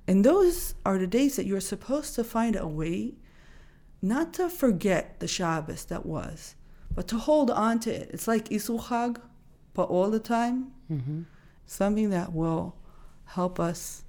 [0.08, 3.16] And those are the days that you're supposed to find a way
[4.02, 6.56] not to forget the Shabbos that was,
[6.94, 8.10] but to hold on to it.
[8.12, 9.18] It's like Isru Chag,
[9.74, 10.74] but all the time.
[10.92, 11.22] Mm-hmm.
[11.66, 12.76] Something that will
[13.26, 14.04] help us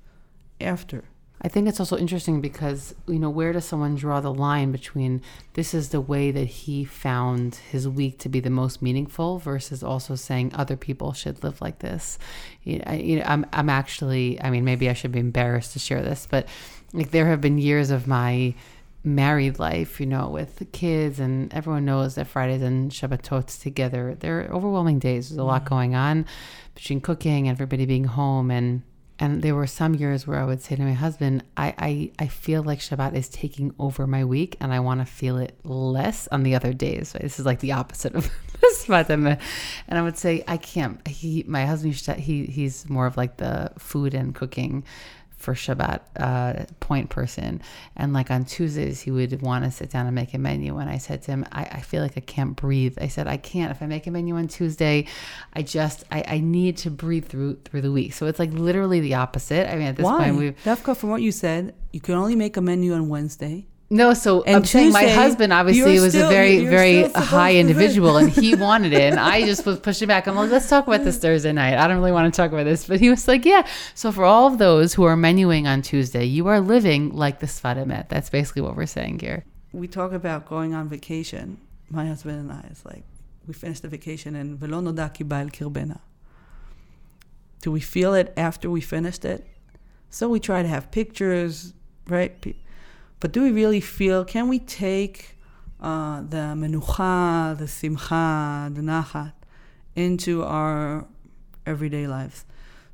[0.60, 1.04] after.
[1.42, 5.20] I think it's also interesting because, you know, where does someone draw the line between
[5.52, 9.82] this is the way that he found his week to be the most meaningful versus
[9.82, 12.18] also saying other people should live like this?
[12.62, 15.74] You know, I, you know I'm, I'm actually, I mean, maybe I should be embarrassed
[15.74, 16.48] to share this, but
[16.94, 18.54] like there have been years of my
[19.02, 24.48] married life, you know, with kids, and everyone knows that Fridays and Shabbatot together, they're
[24.50, 25.28] overwhelming days.
[25.28, 25.74] There's a lot mm-hmm.
[25.74, 26.26] going on
[26.74, 28.82] between cooking, and everybody being home, and
[29.18, 32.26] and there were some years where I would say to my husband, I, I, I
[32.26, 36.26] feel like Shabbat is taking over my week and I want to feel it less
[36.28, 37.12] on the other days.
[37.12, 38.28] This is like the opposite of
[38.60, 39.38] Shabbat.
[39.88, 41.06] And I would say, I can't.
[41.06, 44.84] He, my husband, he, he's more of like the food and cooking
[45.44, 47.60] for Shabbat uh, point person.
[47.96, 50.78] And like on Tuesdays, he would want to sit down and make a menu.
[50.78, 52.96] And I said to him, I, I, feel like I can't breathe.
[53.00, 53.70] I said, I can't.
[53.70, 55.06] If I make a menu on Tuesday,
[55.52, 58.14] I just, I, I need to breathe through through the week.
[58.14, 59.70] So it's like literally the opposite.
[59.70, 60.24] I mean, at this Why?
[60.24, 60.56] point, we've.
[60.64, 63.66] Defka, from what you said, you can only make a menu on Wednesday.
[63.94, 68.16] No, so and I'm saying my husband obviously was still, a very, very high individual
[68.16, 69.02] and he wanted it.
[69.02, 70.26] And I just was pushing back.
[70.26, 71.78] I'm like, let's talk about this Thursday night.
[71.78, 72.88] I don't really want to talk about this.
[72.88, 73.64] But he was like, yeah.
[73.94, 77.46] So for all of those who are menuing on Tuesday, you are living like the
[77.46, 79.44] Sfat That's basically what we're saying here.
[79.72, 81.60] We talk about going on vacation.
[81.88, 83.04] My husband and I, it's like,
[83.46, 86.00] we finished the vacation and Velo noda ki kirbena.
[87.60, 89.46] Do we feel it after we finished it?
[90.10, 91.74] So we try to have pictures,
[92.08, 92.56] right?
[93.20, 95.36] But do we really feel, can we take
[95.80, 99.32] uh, the menucha, the simcha, the nachat
[99.96, 101.06] into our
[101.66, 102.44] everyday lives?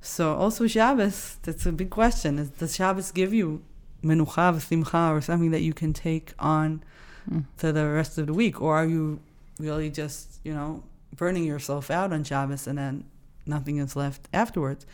[0.00, 2.38] So also Shabbos, that's a big question.
[2.38, 3.62] Is, does Shabbos give you
[4.02, 6.82] menucha, simcha, or something that you can take on
[7.30, 7.44] mm.
[7.58, 8.60] to the rest of the week?
[8.60, 9.20] Or are you
[9.58, 10.82] really just, you know,
[11.16, 13.04] burning yourself out on Shabbos and then
[13.46, 14.86] nothing is left afterwards?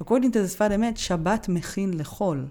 [0.00, 2.50] According to the Sfat Emet, Shabbat mechin lechol.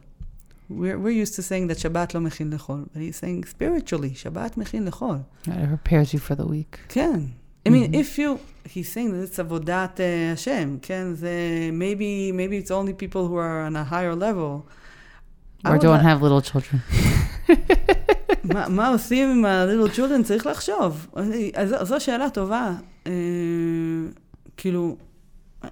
[0.69, 4.55] We're, we're used to saying that Shabbat lo mechin lechol, but he's saying spiritually, Shabbat
[4.55, 5.25] mechin lechol.
[5.47, 6.81] It prepares you for the week.
[6.88, 7.35] Ken.
[7.65, 7.95] I mean, mm-hmm.
[7.95, 12.93] if you, he's saying that it's avodat uh, Hashem, Ken, the, maybe, maybe it's only
[12.93, 14.67] people who are on a higher level.
[15.65, 16.83] Or don't have little children.
[18.69, 20.23] מה עושים עם ה-little children?
[20.25, 21.09] צריך לחשוב.
[21.83, 22.73] זו שאלה טובה.
[24.57, 24.97] כאילו,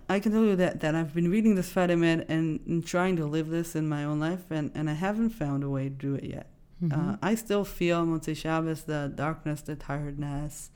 [0.09, 3.15] I can tell you that, that I've been reading this Sfat Emet and, and trying
[3.17, 5.89] to live this in my own life, and, and I haven't found a way to
[5.89, 6.49] do it yet.
[6.83, 7.09] Mm-hmm.
[7.09, 10.71] Uh, I still feel Motzei Shabbos, the darkness, the tiredness,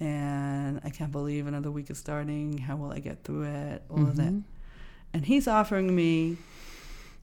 [0.00, 2.58] and I can't believe another week is starting.
[2.58, 3.82] How will I get through it?
[3.90, 4.32] All of that.
[4.32, 4.42] Mhm.
[5.12, 6.36] And he's offering me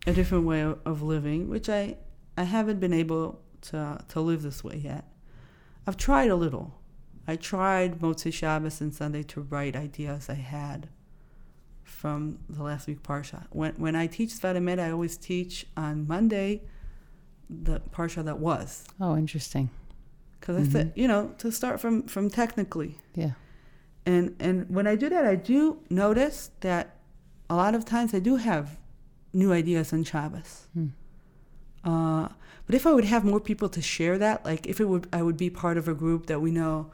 [0.08, 1.98] a different way of, of living, which I,
[2.38, 5.06] I haven't been able to, to live this way yet.
[5.88, 6.80] I've tried a little.
[7.28, 10.90] I tried Motzei Shabbos and Sunday to write ideas I had
[11.96, 13.46] from the last week Parsha.
[13.52, 16.62] When, when I teach Sfat Emet, I always teach on Monday
[17.50, 18.84] the Parsha that was.
[19.00, 19.70] Oh, interesting.
[20.40, 23.00] Because I said, you know, to start from, from technically.
[23.16, 23.32] Yeah.
[24.06, 26.98] And and when I do that, I do notice that
[27.50, 28.78] a lot of times I do have
[29.34, 30.68] new ideas on Shabbos.
[30.74, 30.90] Hmm.
[31.84, 32.30] Uh,
[32.66, 35.22] but if I would have more people to share that, like if it would, I
[35.24, 36.92] would be part of a group that we know.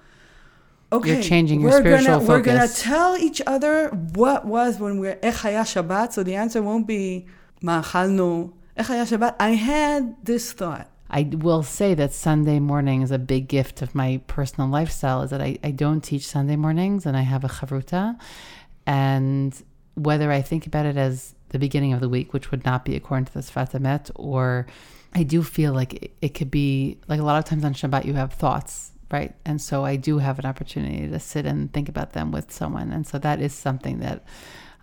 [0.94, 5.00] Okay, you're changing your we're spiritual gonna, We're gonna tell each other what was when
[5.00, 6.12] we're Echaya Shabbat.
[6.12, 7.28] So the answer won't be
[7.64, 9.36] Ma'achalnu Echaya Shabbat.
[9.40, 10.90] I had this thought.
[11.10, 15.22] I will say that Sunday morning is a big gift of my personal lifestyle.
[15.22, 18.18] Is that I, I don't teach Sunday mornings and I have a chavruta,
[18.86, 19.62] and
[19.96, 22.96] whether I think about it as the beginning of the week, which would not be
[22.96, 24.68] according to the Sfat Emet, or
[25.14, 28.06] I do feel like it, it could be like a lot of times on Shabbat
[28.06, 29.34] you have thoughts, right?
[29.46, 32.92] And so I do have an opportunity to sit and think about them with someone,
[32.92, 34.24] and so that is something that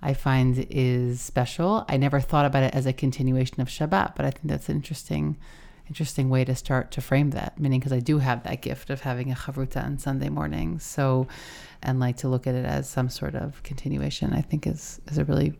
[0.02, 1.84] I find is special.
[1.88, 4.76] I never thought about it as a continuation of Shabbat, but I think that's an
[4.76, 5.36] interesting
[5.88, 9.00] interesting way to start to frame that meaning because i do have that gift of
[9.00, 11.26] having a chavruta on sunday mornings so
[11.82, 15.16] and like to look at it as some sort of continuation i think is is
[15.16, 15.58] a really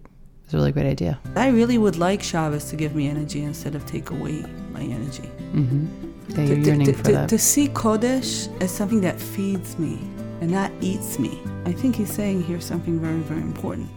[0.49, 3.75] is a really great idea I really would like Shabbos to give me energy instead
[3.75, 5.31] of take away my energy.
[5.55, 5.87] mm-hmm.
[6.31, 9.79] yeah, you're to- yearning to- for to- that to see Kodesh as something that feeds
[9.79, 9.99] me
[10.41, 11.41] and not eats me.
[11.67, 13.91] I think he's saying here something very, very important.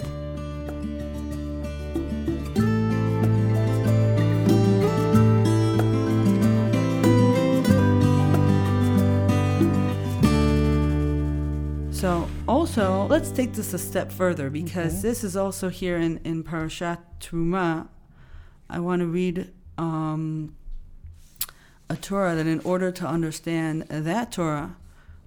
[13.11, 15.01] Let's take this a step further because Okay.
[15.01, 17.89] this is also here in, in Parashat Truma.
[18.69, 20.55] I want to read um,
[21.89, 24.77] a Torah that in order to understand that Torah,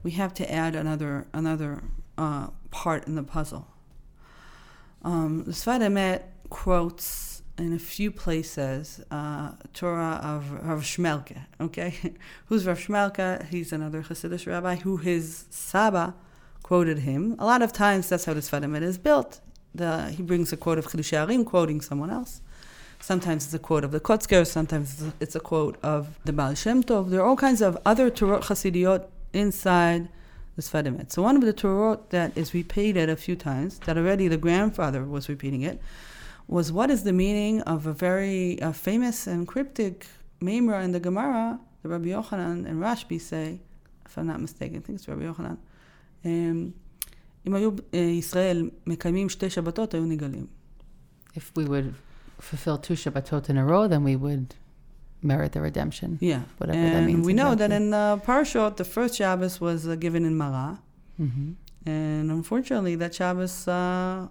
[0.02, 1.82] we have to add another another
[2.16, 3.68] uh, part in the puzzle.
[5.02, 11.44] Um, the Emet quotes in a few places uh, Torah of Rav Shmelke.
[11.60, 12.14] Okay,
[12.46, 13.46] who's Rav Shmelke?
[13.48, 16.14] He's another Hasidic rabbi who his Saba
[16.64, 17.36] quoted him.
[17.38, 19.40] A lot of times that's how the Sfat is built.
[19.74, 22.40] The, he brings a quote of Chidushei HaRim quoting someone else.
[23.00, 26.82] Sometimes it's a quote of the Kotzker, sometimes it's a, quote of the Baal Shem
[26.82, 27.10] Tov.
[27.10, 30.08] There are all kinds of other Torah Hasidiyot inside
[30.56, 34.26] the Sfat So one of the Torah that is repeated a few times, that already
[34.28, 35.82] the grandfather was repeating it,
[36.48, 40.06] was what is the meaning of a very famous and cryptic
[40.40, 43.60] Memra in the Gemara, the Rabbi Yochanan and Rashbi say,
[44.06, 45.58] if I'm not mistaken, I think it's Rabbi Yochanan,
[46.25, 50.45] אם היו אה, ישראל מקיימים שתי שבתות, היו נגאלים.
[51.35, 51.93] if we would
[52.41, 54.55] fulfill two shabbatot in a row then we would
[55.21, 56.41] merit the redemption Yeah.
[56.59, 57.87] Whatever that and means we know that exactly.
[57.87, 60.79] in uh, Parashot, the first Shabbos was uh, given in Mara.
[61.21, 61.49] mm-hmm.
[61.85, 64.27] And unfortunately, that Shabbos uh,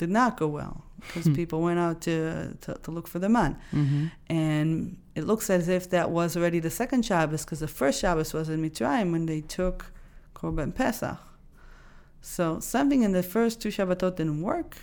[0.00, 1.34] did not go well because Hmm.
[1.40, 2.16] people went out to,
[2.64, 3.52] to, to look for the man.
[3.80, 4.04] Mm-hmm.
[4.42, 8.30] And it looks as if that was already the second Shabbos because the first Shabbos
[8.38, 9.78] was in Mitzrayim when they took
[10.33, 11.17] Korban Pesach.
[12.21, 14.77] So something in the first two Shabbatot didn't work.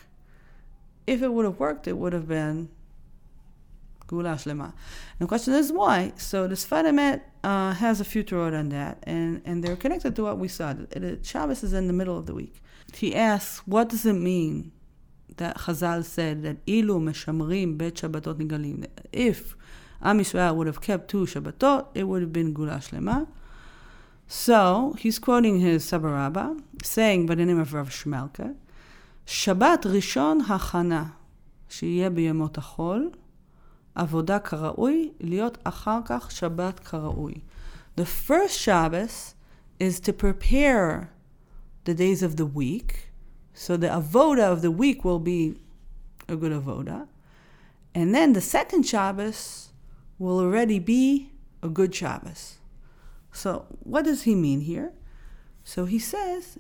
[1.07, 2.69] If it would have worked, it would have been
[4.07, 4.65] Geula Shlema.
[4.65, 6.13] And the question is why?
[6.17, 10.25] So the Sfat uh, has a few Torah on that, and, and they're connected to
[10.25, 10.75] what we saw.
[10.75, 12.61] The Shabbos is in the middle of the week.
[12.93, 14.73] He asks, what does it mean
[15.37, 18.87] that Chazal said that Ilu Meshamrim Bet Shabbatot Nigalim?
[19.13, 19.57] If
[20.03, 23.29] Am Yisrael would have kept two Shabbatot, it would have been Geula Shlema.
[24.30, 28.56] So he's quoting his Sabarabba, saying by the name of Rav Shmelke,
[29.26, 31.12] Shabbat Rishon Hachana,
[31.70, 33.12] שיהיה בימות החול,
[33.96, 37.34] עבודה כראוי, להיות אחר כך שבת כראוי.
[37.96, 39.36] The first Shabbos
[39.80, 41.12] is to prepare
[41.86, 43.12] the days of the week,
[43.54, 45.60] so the avoda of the week will be
[46.28, 47.08] a good avoda,
[47.94, 49.70] and then the second Shabbos
[50.20, 51.32] will already be
[51.64, 52.58] a good Shabbos.
[53.33, 54.93] So, what does he mean here?
[55.65, 56.59] So, he says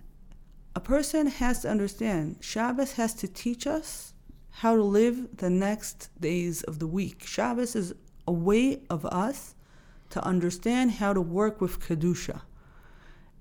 [0.74, 4.14] a person has to understand Shabbos has to teach us
[4.50, 7.24] how to live the next days of the week.
[7.24, 7.94] Shabbos is
[8.26, 9.54] a way of us
[10.10, 12.42] to understand how to work with Kedusha.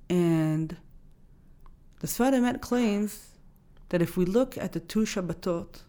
[0.10, 0.78] And
[2.00, 3.36] the Sfat Emet claims
[3.90, 5.82] that if we look at the two Shabbatot,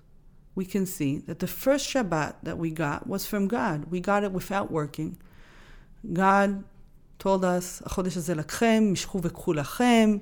[0.55, 3.91] we can see that the first Shabbat that we got was from God.
[3.91, 5.18] We got it without working.
[6.12, 6.64] God
[7.20, 10.18] told us, "החודש הזה לכם, משכו וקחו לכם."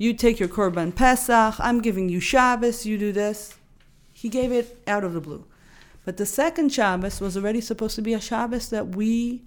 [0.00, 1.58] You take your korban pesach.
[1.58, 2.86] I'm giving you Shabbos.
[2.86, 3.54] You do this.
[4.12, 5.44] He gave it out of the blue.
[6.04, 9.42] But the second Shabbos was already supposed to be a Shabbos that we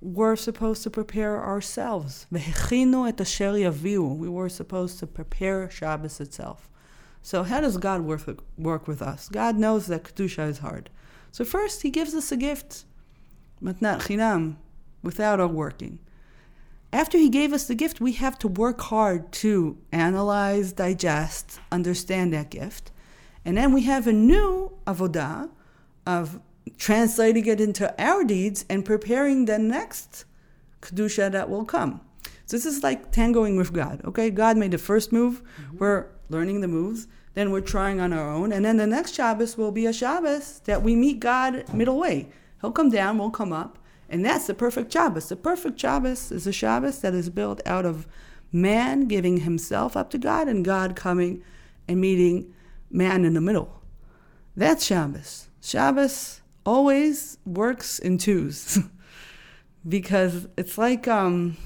[0.00, 2.26] were supposed to prepare ourselves.
[2.32, 4.18] והכינו את אשר יביאו.
[4.18, 6.68] We were supposed to prepare Shabbos itself.
[7.22, 9.28] So how does God work, work with us?
[9.28, 10.90] God knows that Kedusha is hard.
[11.32, 12.84] So first, He gives us a gift,
[13.62, 14.56] matnat chinam,
[15.02, 15.98] without our working.
[16.95, 22.31] After He gave us the gift, we have to work hard to analyze, digest, understand
[22.31, 22.93] that gift.
[23.43, 25.49] And then we have a new avodah
[26.07, 26.39] of
[26.77, 30.23] translating it into our deeds and preparing the next
[30.81, 31.99] kedusha that will come.
[32.45, 34.01] So this is like tangoing with God.
[34.05, 35.43] Okay, God made the first move.
[35.43, 35.77] Mm-hmm.
[35.79, 37.07] We're learning the moves.
[37.33, 40.61] Then we're trying on our own, and then the next Shabbos will be a Shabbos
[40.63, 42.29] that we meet God middle way.
[42.61, 43.77] He'll come down, we'll come up,
[44.15, 45.27] and that's the perfect Shabbos.
[45.27, 48.07] The perfect Shabbos is a Shabbos that is built out of
[48.49, 51.43] man giving himself up to God and God coming
[51.85, 52.53] and meeting
[52.89, 53.81] man in the middle.
[54.55, 55.49] That's Shabbos.
[55.59, 58.79] Shabbos always works in twos
[59.89, 61.57] because it's like um,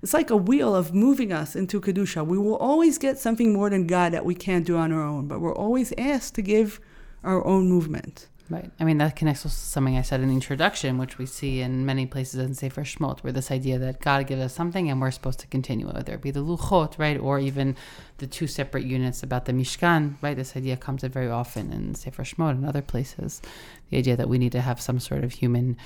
[0.00, 2.24] it's like a wheel of moving us into kedusha.
[2.24, 5.26] We will always get something more than God that we can't do on our own,
[5.26, 6.80] but we're always asked to give
[7.24, 8.28] our own movement.
[8.52, 8.70] Right.
[8.78, 11.86] I mean, that connects with something I said in the introduction, which we see in
[11.86, 15.10] many places in Sefer Shemot, where this idea that God gives us something and we're
[15.10, 17.76] supposed to continue it, whether it be the Luchot, right, or even
[18.18, 20.36] the two separate units about the Mishkan, right?
[20.36, 23.40] This idea comes up very often in Sefer Shemot and other places.
[23.88, 25.78] The idea that we need to have some sort of human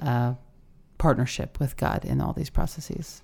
[0.00, 0.34] uh,
[0.98, 3.20] partnership with God in all these processes.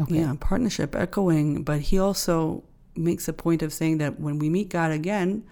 [0.00, 0.20] Okay.
[0.20, 2.62] Yeah, partnership, echoing, but he also
[2.94, 5.42] makes a point of saying that when we meet God again,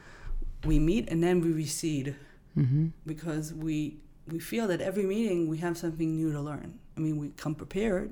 [0.64, 2.14] we meet and then we recede
[2.58, 2.86] mm-hmm.
[3.06, 6.78] because we we feel that every meeting we have something new to learn.
[6.96, 8.10] I mean, we come prepared,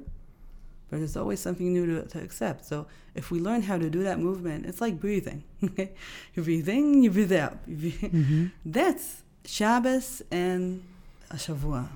[0.88, 2.64] but there's always something new to, to accept.
[2.64, 5.44] So if we learn how to do that movement, it's like breathing.
[5.64, 5.92] Okay,
[6.34, 7.66] you breathe in, you breathe out.
[7.68, 8.47] mm-hmm.
[8.64, 10.84] That's Shabbos and
[11.30, 11.88] a Shavua.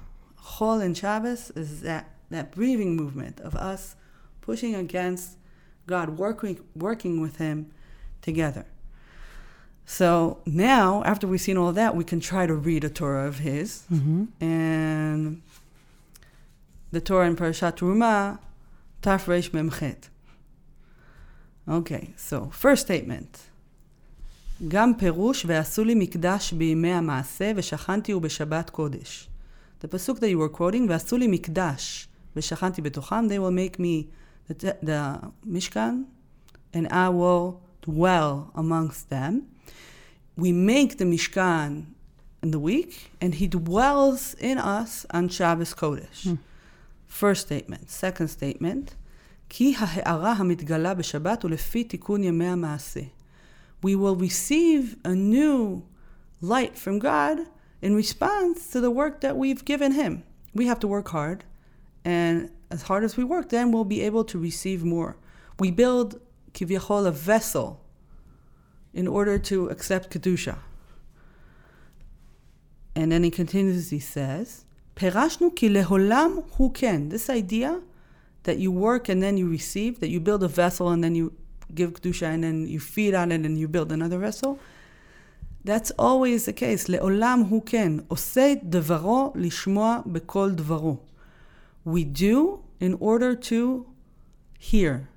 [0.43, 3.97] Chol and Shabbos is that that breathing movement of us
[4.41, 5.37] pushing against
[5.87, 7.71] God, working working with Him
[8.23, 8.67] together.
[9.90, 13.28] So now, after we've seen all of that, we can try to read a Torah
[13.28, 13.84] of his.
[13.94, 14.26] Mm-hmm.
[14.44, 15.42] And
[16.92, 18.40] the Torah in Parashat Teruma,
[19.02, 20.10] Taf Reish Memchet.
[21.68, 23.40] Okay, so first statement.
[24.68, 29.30] גם פירוש ועשו לי מקדש בימי המעשה ושכנתי ובשבת קודש.
[29.82, 34.08] The pasuk that you were quoting, ועשו לי מקדש ושכנתי בתוכם, they will make me
[34.50, 36.06] the, the Mishkan
[36.74, 39.42] and I will dwell amongst them
[40.40, 41.86] we make the Mishkan
[42.44, 46.24] in the week, and He dwells in us on Shabbos Kodesh.
[46.24, 46.36] Hmm.
[47.08, 47.90] First statement.
[47.90, 48.96] Second statement,
[49.50, 53.02] כי ההארה המתגלה בשבת הוא לפי תיקון ימי המעשה.
[53.84, 55.84] We will receive a new
[56.42, 57.40] light from God
[57.82, 60.24] in response to the work that we've given Him.
[60.54, 61.44] We have to work hard,
[62.04, 65.18] and as hard as we work, then we'll be able to receive more.
[65.60, 66.20] We build,
[66.54, 67.80] כביכול, a vessel
[68.93, 70.59] in order to accept Kedusha.
[72.95, 74.65] And then he continues, he says,
[74.97, 77.09] Perashnu ki leholam hu ken.
[77.09, 77.81] This idea
[78.43, 81.33] that you work and then you receive, that you build a vessel and then you
[81.75, 84.59] give Kedusha and then you feed on it and you build another vessel,
[85.65, 86.87] that's always the case.
[86.87, 88.01] Leolam hu ken.
[88.09, 91.01] Osei devaro lishmoa bekol dvaro.
[91.85, 93.87] We do in order to
[94.59, 95.10] hear.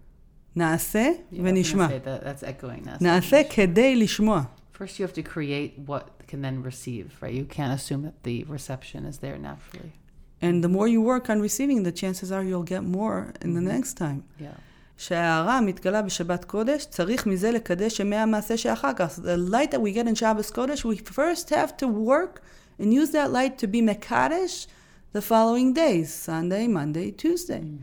[0.56, 1.88] נעשה ונשמע.
[1.88, 2.88] That's echoing.
[3.00, 4.42] נעשה כדי לשמוע.
[4.78, 7.34] First you have to create what can then receive, right?
[7.34, 9.92] You can't assume that the reception is there naturally.
[10.40, 13.60] And the more you work on receiving, the chances are you'll get more in the
[13.60, 13.76] mm-hmm.
[13.76, 14.22] next time.
[14.38, 14.58] Yeah.
[14.98, 19.18] שההערה מתגלה בשבת קודש, צריך מזה לקדש ימי המעשה שאחר כך.
[19.18, 22.42] The light that we get in Shabbos Kodesh, we first have to work
[22.80, 24.66] and use that light to be mekadesh
[25.12, 27.60] the following days, Sunday, Monday, Tuesday.
[27.60, 27.78] Mm.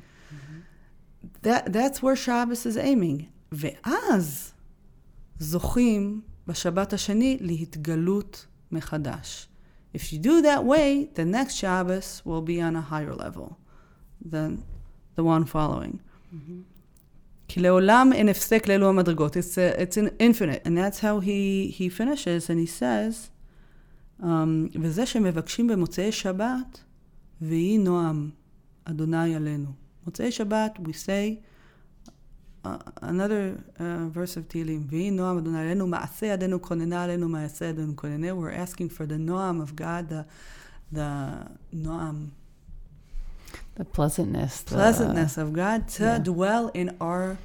[1.41, 3.25] That, that's where Shabbos is aiming.
[3.51, 4.53] ואז
[5.39, 9.47] זוכים בשבת השני להתגלות מחדש.
[9.93, 13.57] If you do that way, the next Shabbos will be on a higher level
[14.21, 14.63] than
[15.15, 15.99] the one following.
[17.47, 19.37] כי לעולם אין הפסק לאלו המדרגות.
[19.37, 20.61] It's, a, it's an infinite.
[20.65, 23.29] And that's how he, he finishes, and he says,
[24.21, 26.83] um, וזה שמבקשים במוצאי שבת,
[27.41, 28.29] ויהי נועם,
[28.85, 29.78] אדוני עלינו.
[30.06, 31.40] Motzei Shabbat, we say
[32.64, 34.90] uh, another uh, verse of Tehillim.
[38.36, 40.26] We're asking for the Noam of God, the,
[40.92, 42.30] the Noam,
[43.76, 46.18] the pleasantness, the, pleasantness of God to yeah.
[46.18, 47.38] dwell in our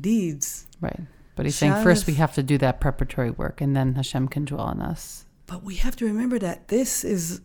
[0.00, 0.66] deeds.
[0.80, 1.00] Right.
[1.34, 4.44] But he's saying first we have to do that preparatory work, and then Hashem can
[4.44, 5.24] dwell in us.
[5.46, 7.40] But we have to remember that this is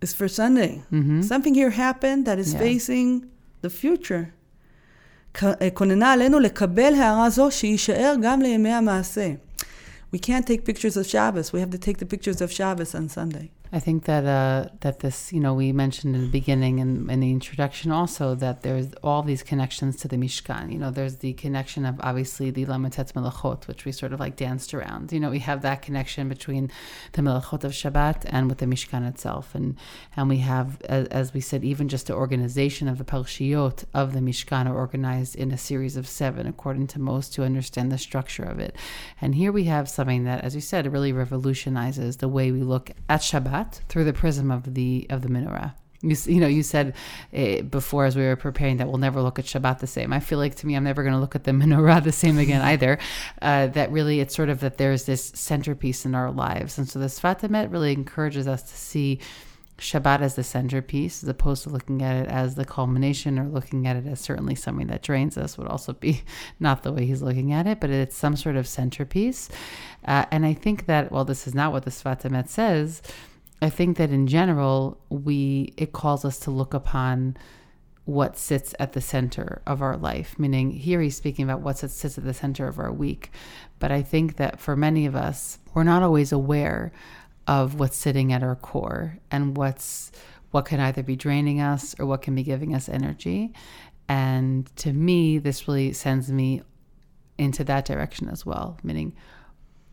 [0.00, 0.82] is for Sunday.
[0.90, 2.58] hmm Something here happened that is Yeah.
[2.58, 3.30] facing
[3.65, 4.23] the future.
[5.33, 9.33] כ- אה, כוננה עלינו לקבל הערה זו שיישאר גם לימי המעשה.
[10.15, 11.51] We can't take pictures of Shabbos.
[11.53, 13.47] We have to take the pictures of Shabbos on Sunday.
[13.70, 17.20] I think that uh, that this, you know, we mentioned in the beginning and in
[17.20, 20.72] the introduction also that there's all these connections to the Mishkan.
[20.72, 24.20] You know, there's the connection of obviously the Lamed Tet Melachot, which we sort of
[24.20, 25.12] like danced around.
[25.12, 26.70] You know, we have that connection between
[27.12, 29.76] the Melachot of Shabbat and with the Mishkan itself, and
[30.16, 34.14] and we have, as, as we said, even just the organization of the Parshiot of
[34.14, 37.98] the Mishkan are organized in a series of seven, according to most who understand the
[37.98, 38.74] structure of it.
[39.20, 42.92] And here we have something that, as you said, really revolutionizes the way we look
[43.10, 43.57] at Shabbat
[43.88, 45.74] through the prism of the of the menorah.
[46.00, 46.94] You, you know, you said
[47.36, 50.12] uh, before as we were preparing that we'll never look at Shabbat the same.
[50.12, 52.38] I feel like to me, I'm never going to look at the menorah the same
[52.38, 52.98] again either.
[53.42, 56.98] Uh, that really, it's sort of that there's this centerpiece in our lives, and so
[56.98, 59.18] the Sfat Emet really encourages us to see
[59.78, 63.86] Shabbat as the centerpiece, as opposed to looking at it as the culmination or looking
[63.86, 66.22] at it as certainly something that drains us, would also be
[66.60, 69.48] not the way he's looking at it, but it's some sort of centerpiece.
[70.04, 73.02] Uh, and I think that, while this is not what the Sfat Emet says,
[73.60, 77.36] I think that in general, we it calls us to look upon
[78.04, 80.38] what sits at the center of our life.
[80.38, 83.30] Meaning, here he's speaking about what sits at the center of our week.
[83.78, 86.92] But I think that for many of us, we're not always aware
[87.46, 90.12] of what's sitting at our core and what's
[90.50, 93.52] what can either be draining us or what can be giving us energy.
[94.08, 96.62] And to me, this really sends me
[97.36, 98.78] into that direction as well.
[98.82, 99.14] Meaning,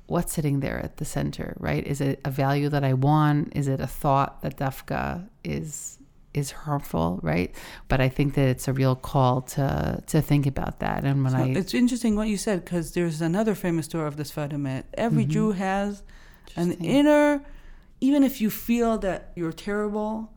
[0.08, 1.86] what's sitting there at the center, right?
[1.86, 3.54] Is it a value that I want?
[3.56, 6.00] Is it a thought that dafka is
[6.34, 7.56] is harmful, right?
[7.88, 11.04] But I think that it's a real call to to think about that.
[11.04, 14.18] And when So I it's interesting what you said because there's another famous story of
[14.18, 15.30] the Sfat Every Mhm.
[15.30, 16.04] Jew has
[16.56, 17.44] an inner,
[18.02, 20.34] even if you feel that you're terrible,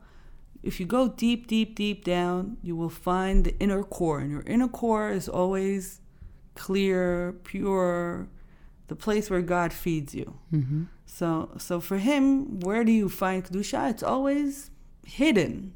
[0.63, 4.19] if you go deep, deep, deep down, you will find the inner core.
[4.19, 6.01] And your inner core is always
[6.55, 8.27] clear, pure,
[8.89, 10.33] the place where God feeds you.
[10.53, 10.87] Mhm.
[11.05, 13.89] So, so for him, where do you find kedusha?
[13.91, 14.69] It's always
[15.05, 15.73] hidden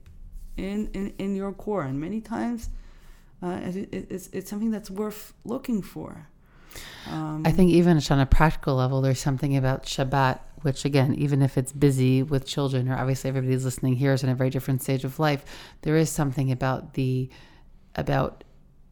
[0.58, 2.70] in, in, in your core, and many times,
[3.42, 6.28] uh, it- it's it's something that's worth looking for.
[7.10, 11.42] Um, I think even on a practical level, there's something about Shabbat, which again, even
[11.42, 14.82] if it's busy with children, or obviously everybody's listening here is in a very different
[14.82, 15.44] stage of life,
[15.82, 17.30] there is something about the
[17.96, 18.44] about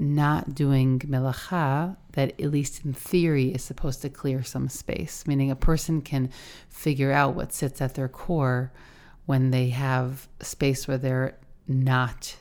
[0.01, 5.25] not doing melacha that at least in theory is supposed to clear some space.
[5.27, 6.29] Meaning a person can
[6.69, 8.71] figure out what sits at their core
[9.27, 11.37] when they have space where they're
[11.67, 12.35] not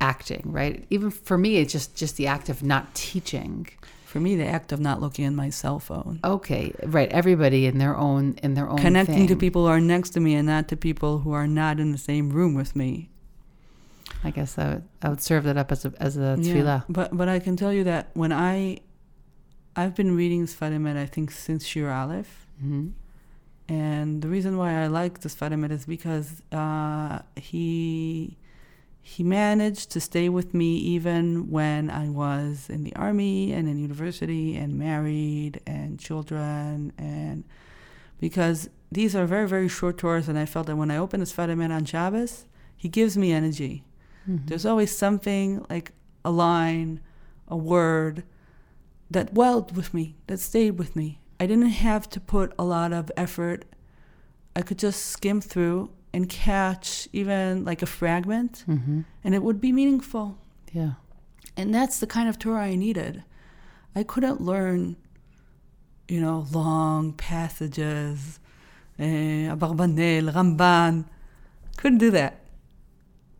[0.00, 0.84] acting, right?
[0.90, 3.66] Even for me, it's just just the act of not teaching.
[4.04, 7.10] for me, the act of not looking at my cell phone, Okay, right.
[7.10, 10.34] Everybody in their own in their own connecting to people who are next to me,
[10.34, 13.10] and not to people who are not in the same room with me.
[14.24, 16.80] I guess I would, I would serve that up as a as a Yeah.
[16.88, 18.80] But but I can tell you that when I,
[19.76, 22.46] I've been reading Sfat Emet, I think since Shiur Aleph.
[22.60, 22.88] hmm
[23.68, 28.36] And the reason why I like this Sfat Emet is because uh, he
[29.00, 33.78] he managed to stay with me even when I was in the army and in
[33.78, 37.44] university and married and children and
[38.20, 41.32] because these are very very short tours and I felt that when I open this
[41.32, 42.44] Sfat Emet on Shabbos,
[42.76, 43.84] he gives me energy.
[44.28, 44.46] Mm-hmm.
[44.46, 45.92] There's always something like
[46.24, 47.00] a line,
[47.46, 48.24] a word
[49.10, 51.20] that welled with me, that stayed with me.
[51.40, 53.64] I didn't have to put a lot of effort.
[54.54, 59.60] I could just skim through and catch even like a fragment, hmm and it would
[59.60, 60.38] be meaningful.
[60.72, 60.92] Yeah.
[61.56, 63.24] And that's the kind of Torah I needed.
[63.94, 64.96] I couldn't learn,
[66.08, 68.40] you know, long passages,
[68.98, 71.04] eh, Abarbanel, Ramban.
[71.76, 72.40] Couldn't do that.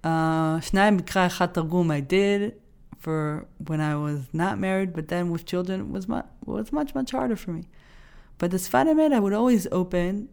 [0.04, 2.54] Uh, Echad Targum I did
[2.98, 7.10] for when I was not married, but then with children was much, was much, much
[7.12, 7.68] harder for me.
[8.38, 10.28] But the Sfat Emet I would always open.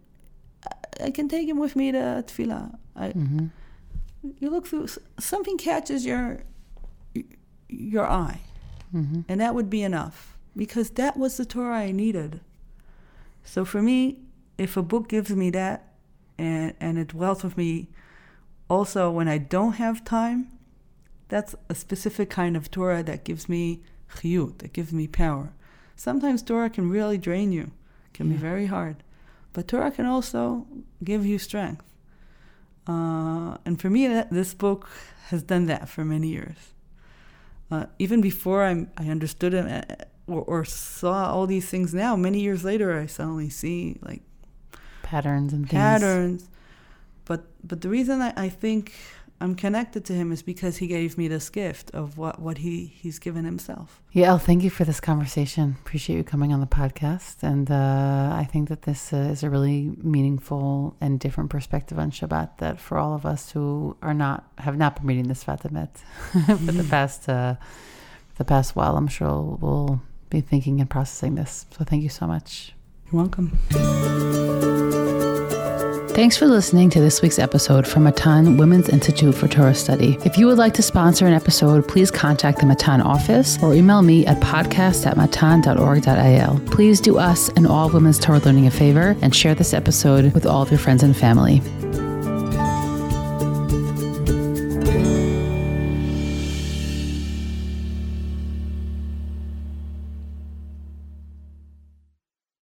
[0.65, 2.77] I- I can take him with me to Tefillah.
[2.95, 3.47] I, hmm
[4.39, 4.87] you look through,
[5.19, 6.41] something catches your
[7.69, 8.41] your eye,
[8.91, 12.39] hmm and that would be enough because that was the Torah I needed.
[13.43, 14.19] So for me,
[14.57, 15.93] if a book gives me that,
[16.39, 17.89] and and it dwells with me,
[18.69, 20.49] also when I don't have time,
[21.29, 23.81] that's a specific kind of Torah that gives me
[24.17, 25.53] chiyut, that gives me power.
[25.95, 27.71] Sometimes Torah can really drain you,
[28.13, 28.97] can be very hard,
[29.53, 30.67] but Torah can also
[31.03, 31.83] give you strength.
[32.87, 34.89] Uh, and for me, that, this book
[35.29, 36.57] has done that for many years.
[37.71, 42.15] Uh, even before I, I understood it uh, or, or saw all these things now,
[42.15, 44.21] many years later, I suddenly see like
[45.01, 45.67] patterns and
[46.31, 46.49] things.
[47.25, 48.93] But but the reason I, I think
[49.41, 52.85] I'm connected to him is because he gave me this gift of what, what he,
[52.85, 54.01] he's given himself.
[54.13, 55.75] Yeah, thank you for this conversation.
[55.81, 57.43] Appreciate you coming on the podcast.
[57.43, 62.11] And uh, I think that this uh, is a really meaningful and different perspective on
[62.11, 65.63] Shabbat that for all of us who are not, have not been reading this Sfat
[65.63, 65.97] Emet
[66.65, 67.55] for the past, uh,
[68.37, 71.65] the past while, I'm sure we'll, we'll be thinking and processing this.
[71.77, 72.73] So thank you so much.
[73.11, 73.59] You're welcome.
[76.15, 80.17] Thanks for listening to this week's episode from Matan Women's Institute for Torah Study.
[80.23, 84.01] If you would like to sponsor an episode, please contact the Matan office or email
[84.01, 86.61] me at podcast at matan.org.il.
[86.71, 90.45] Please do us and all women's Torah learning a favor and share this episode with
[90.45, 91.61] all of your friends and family.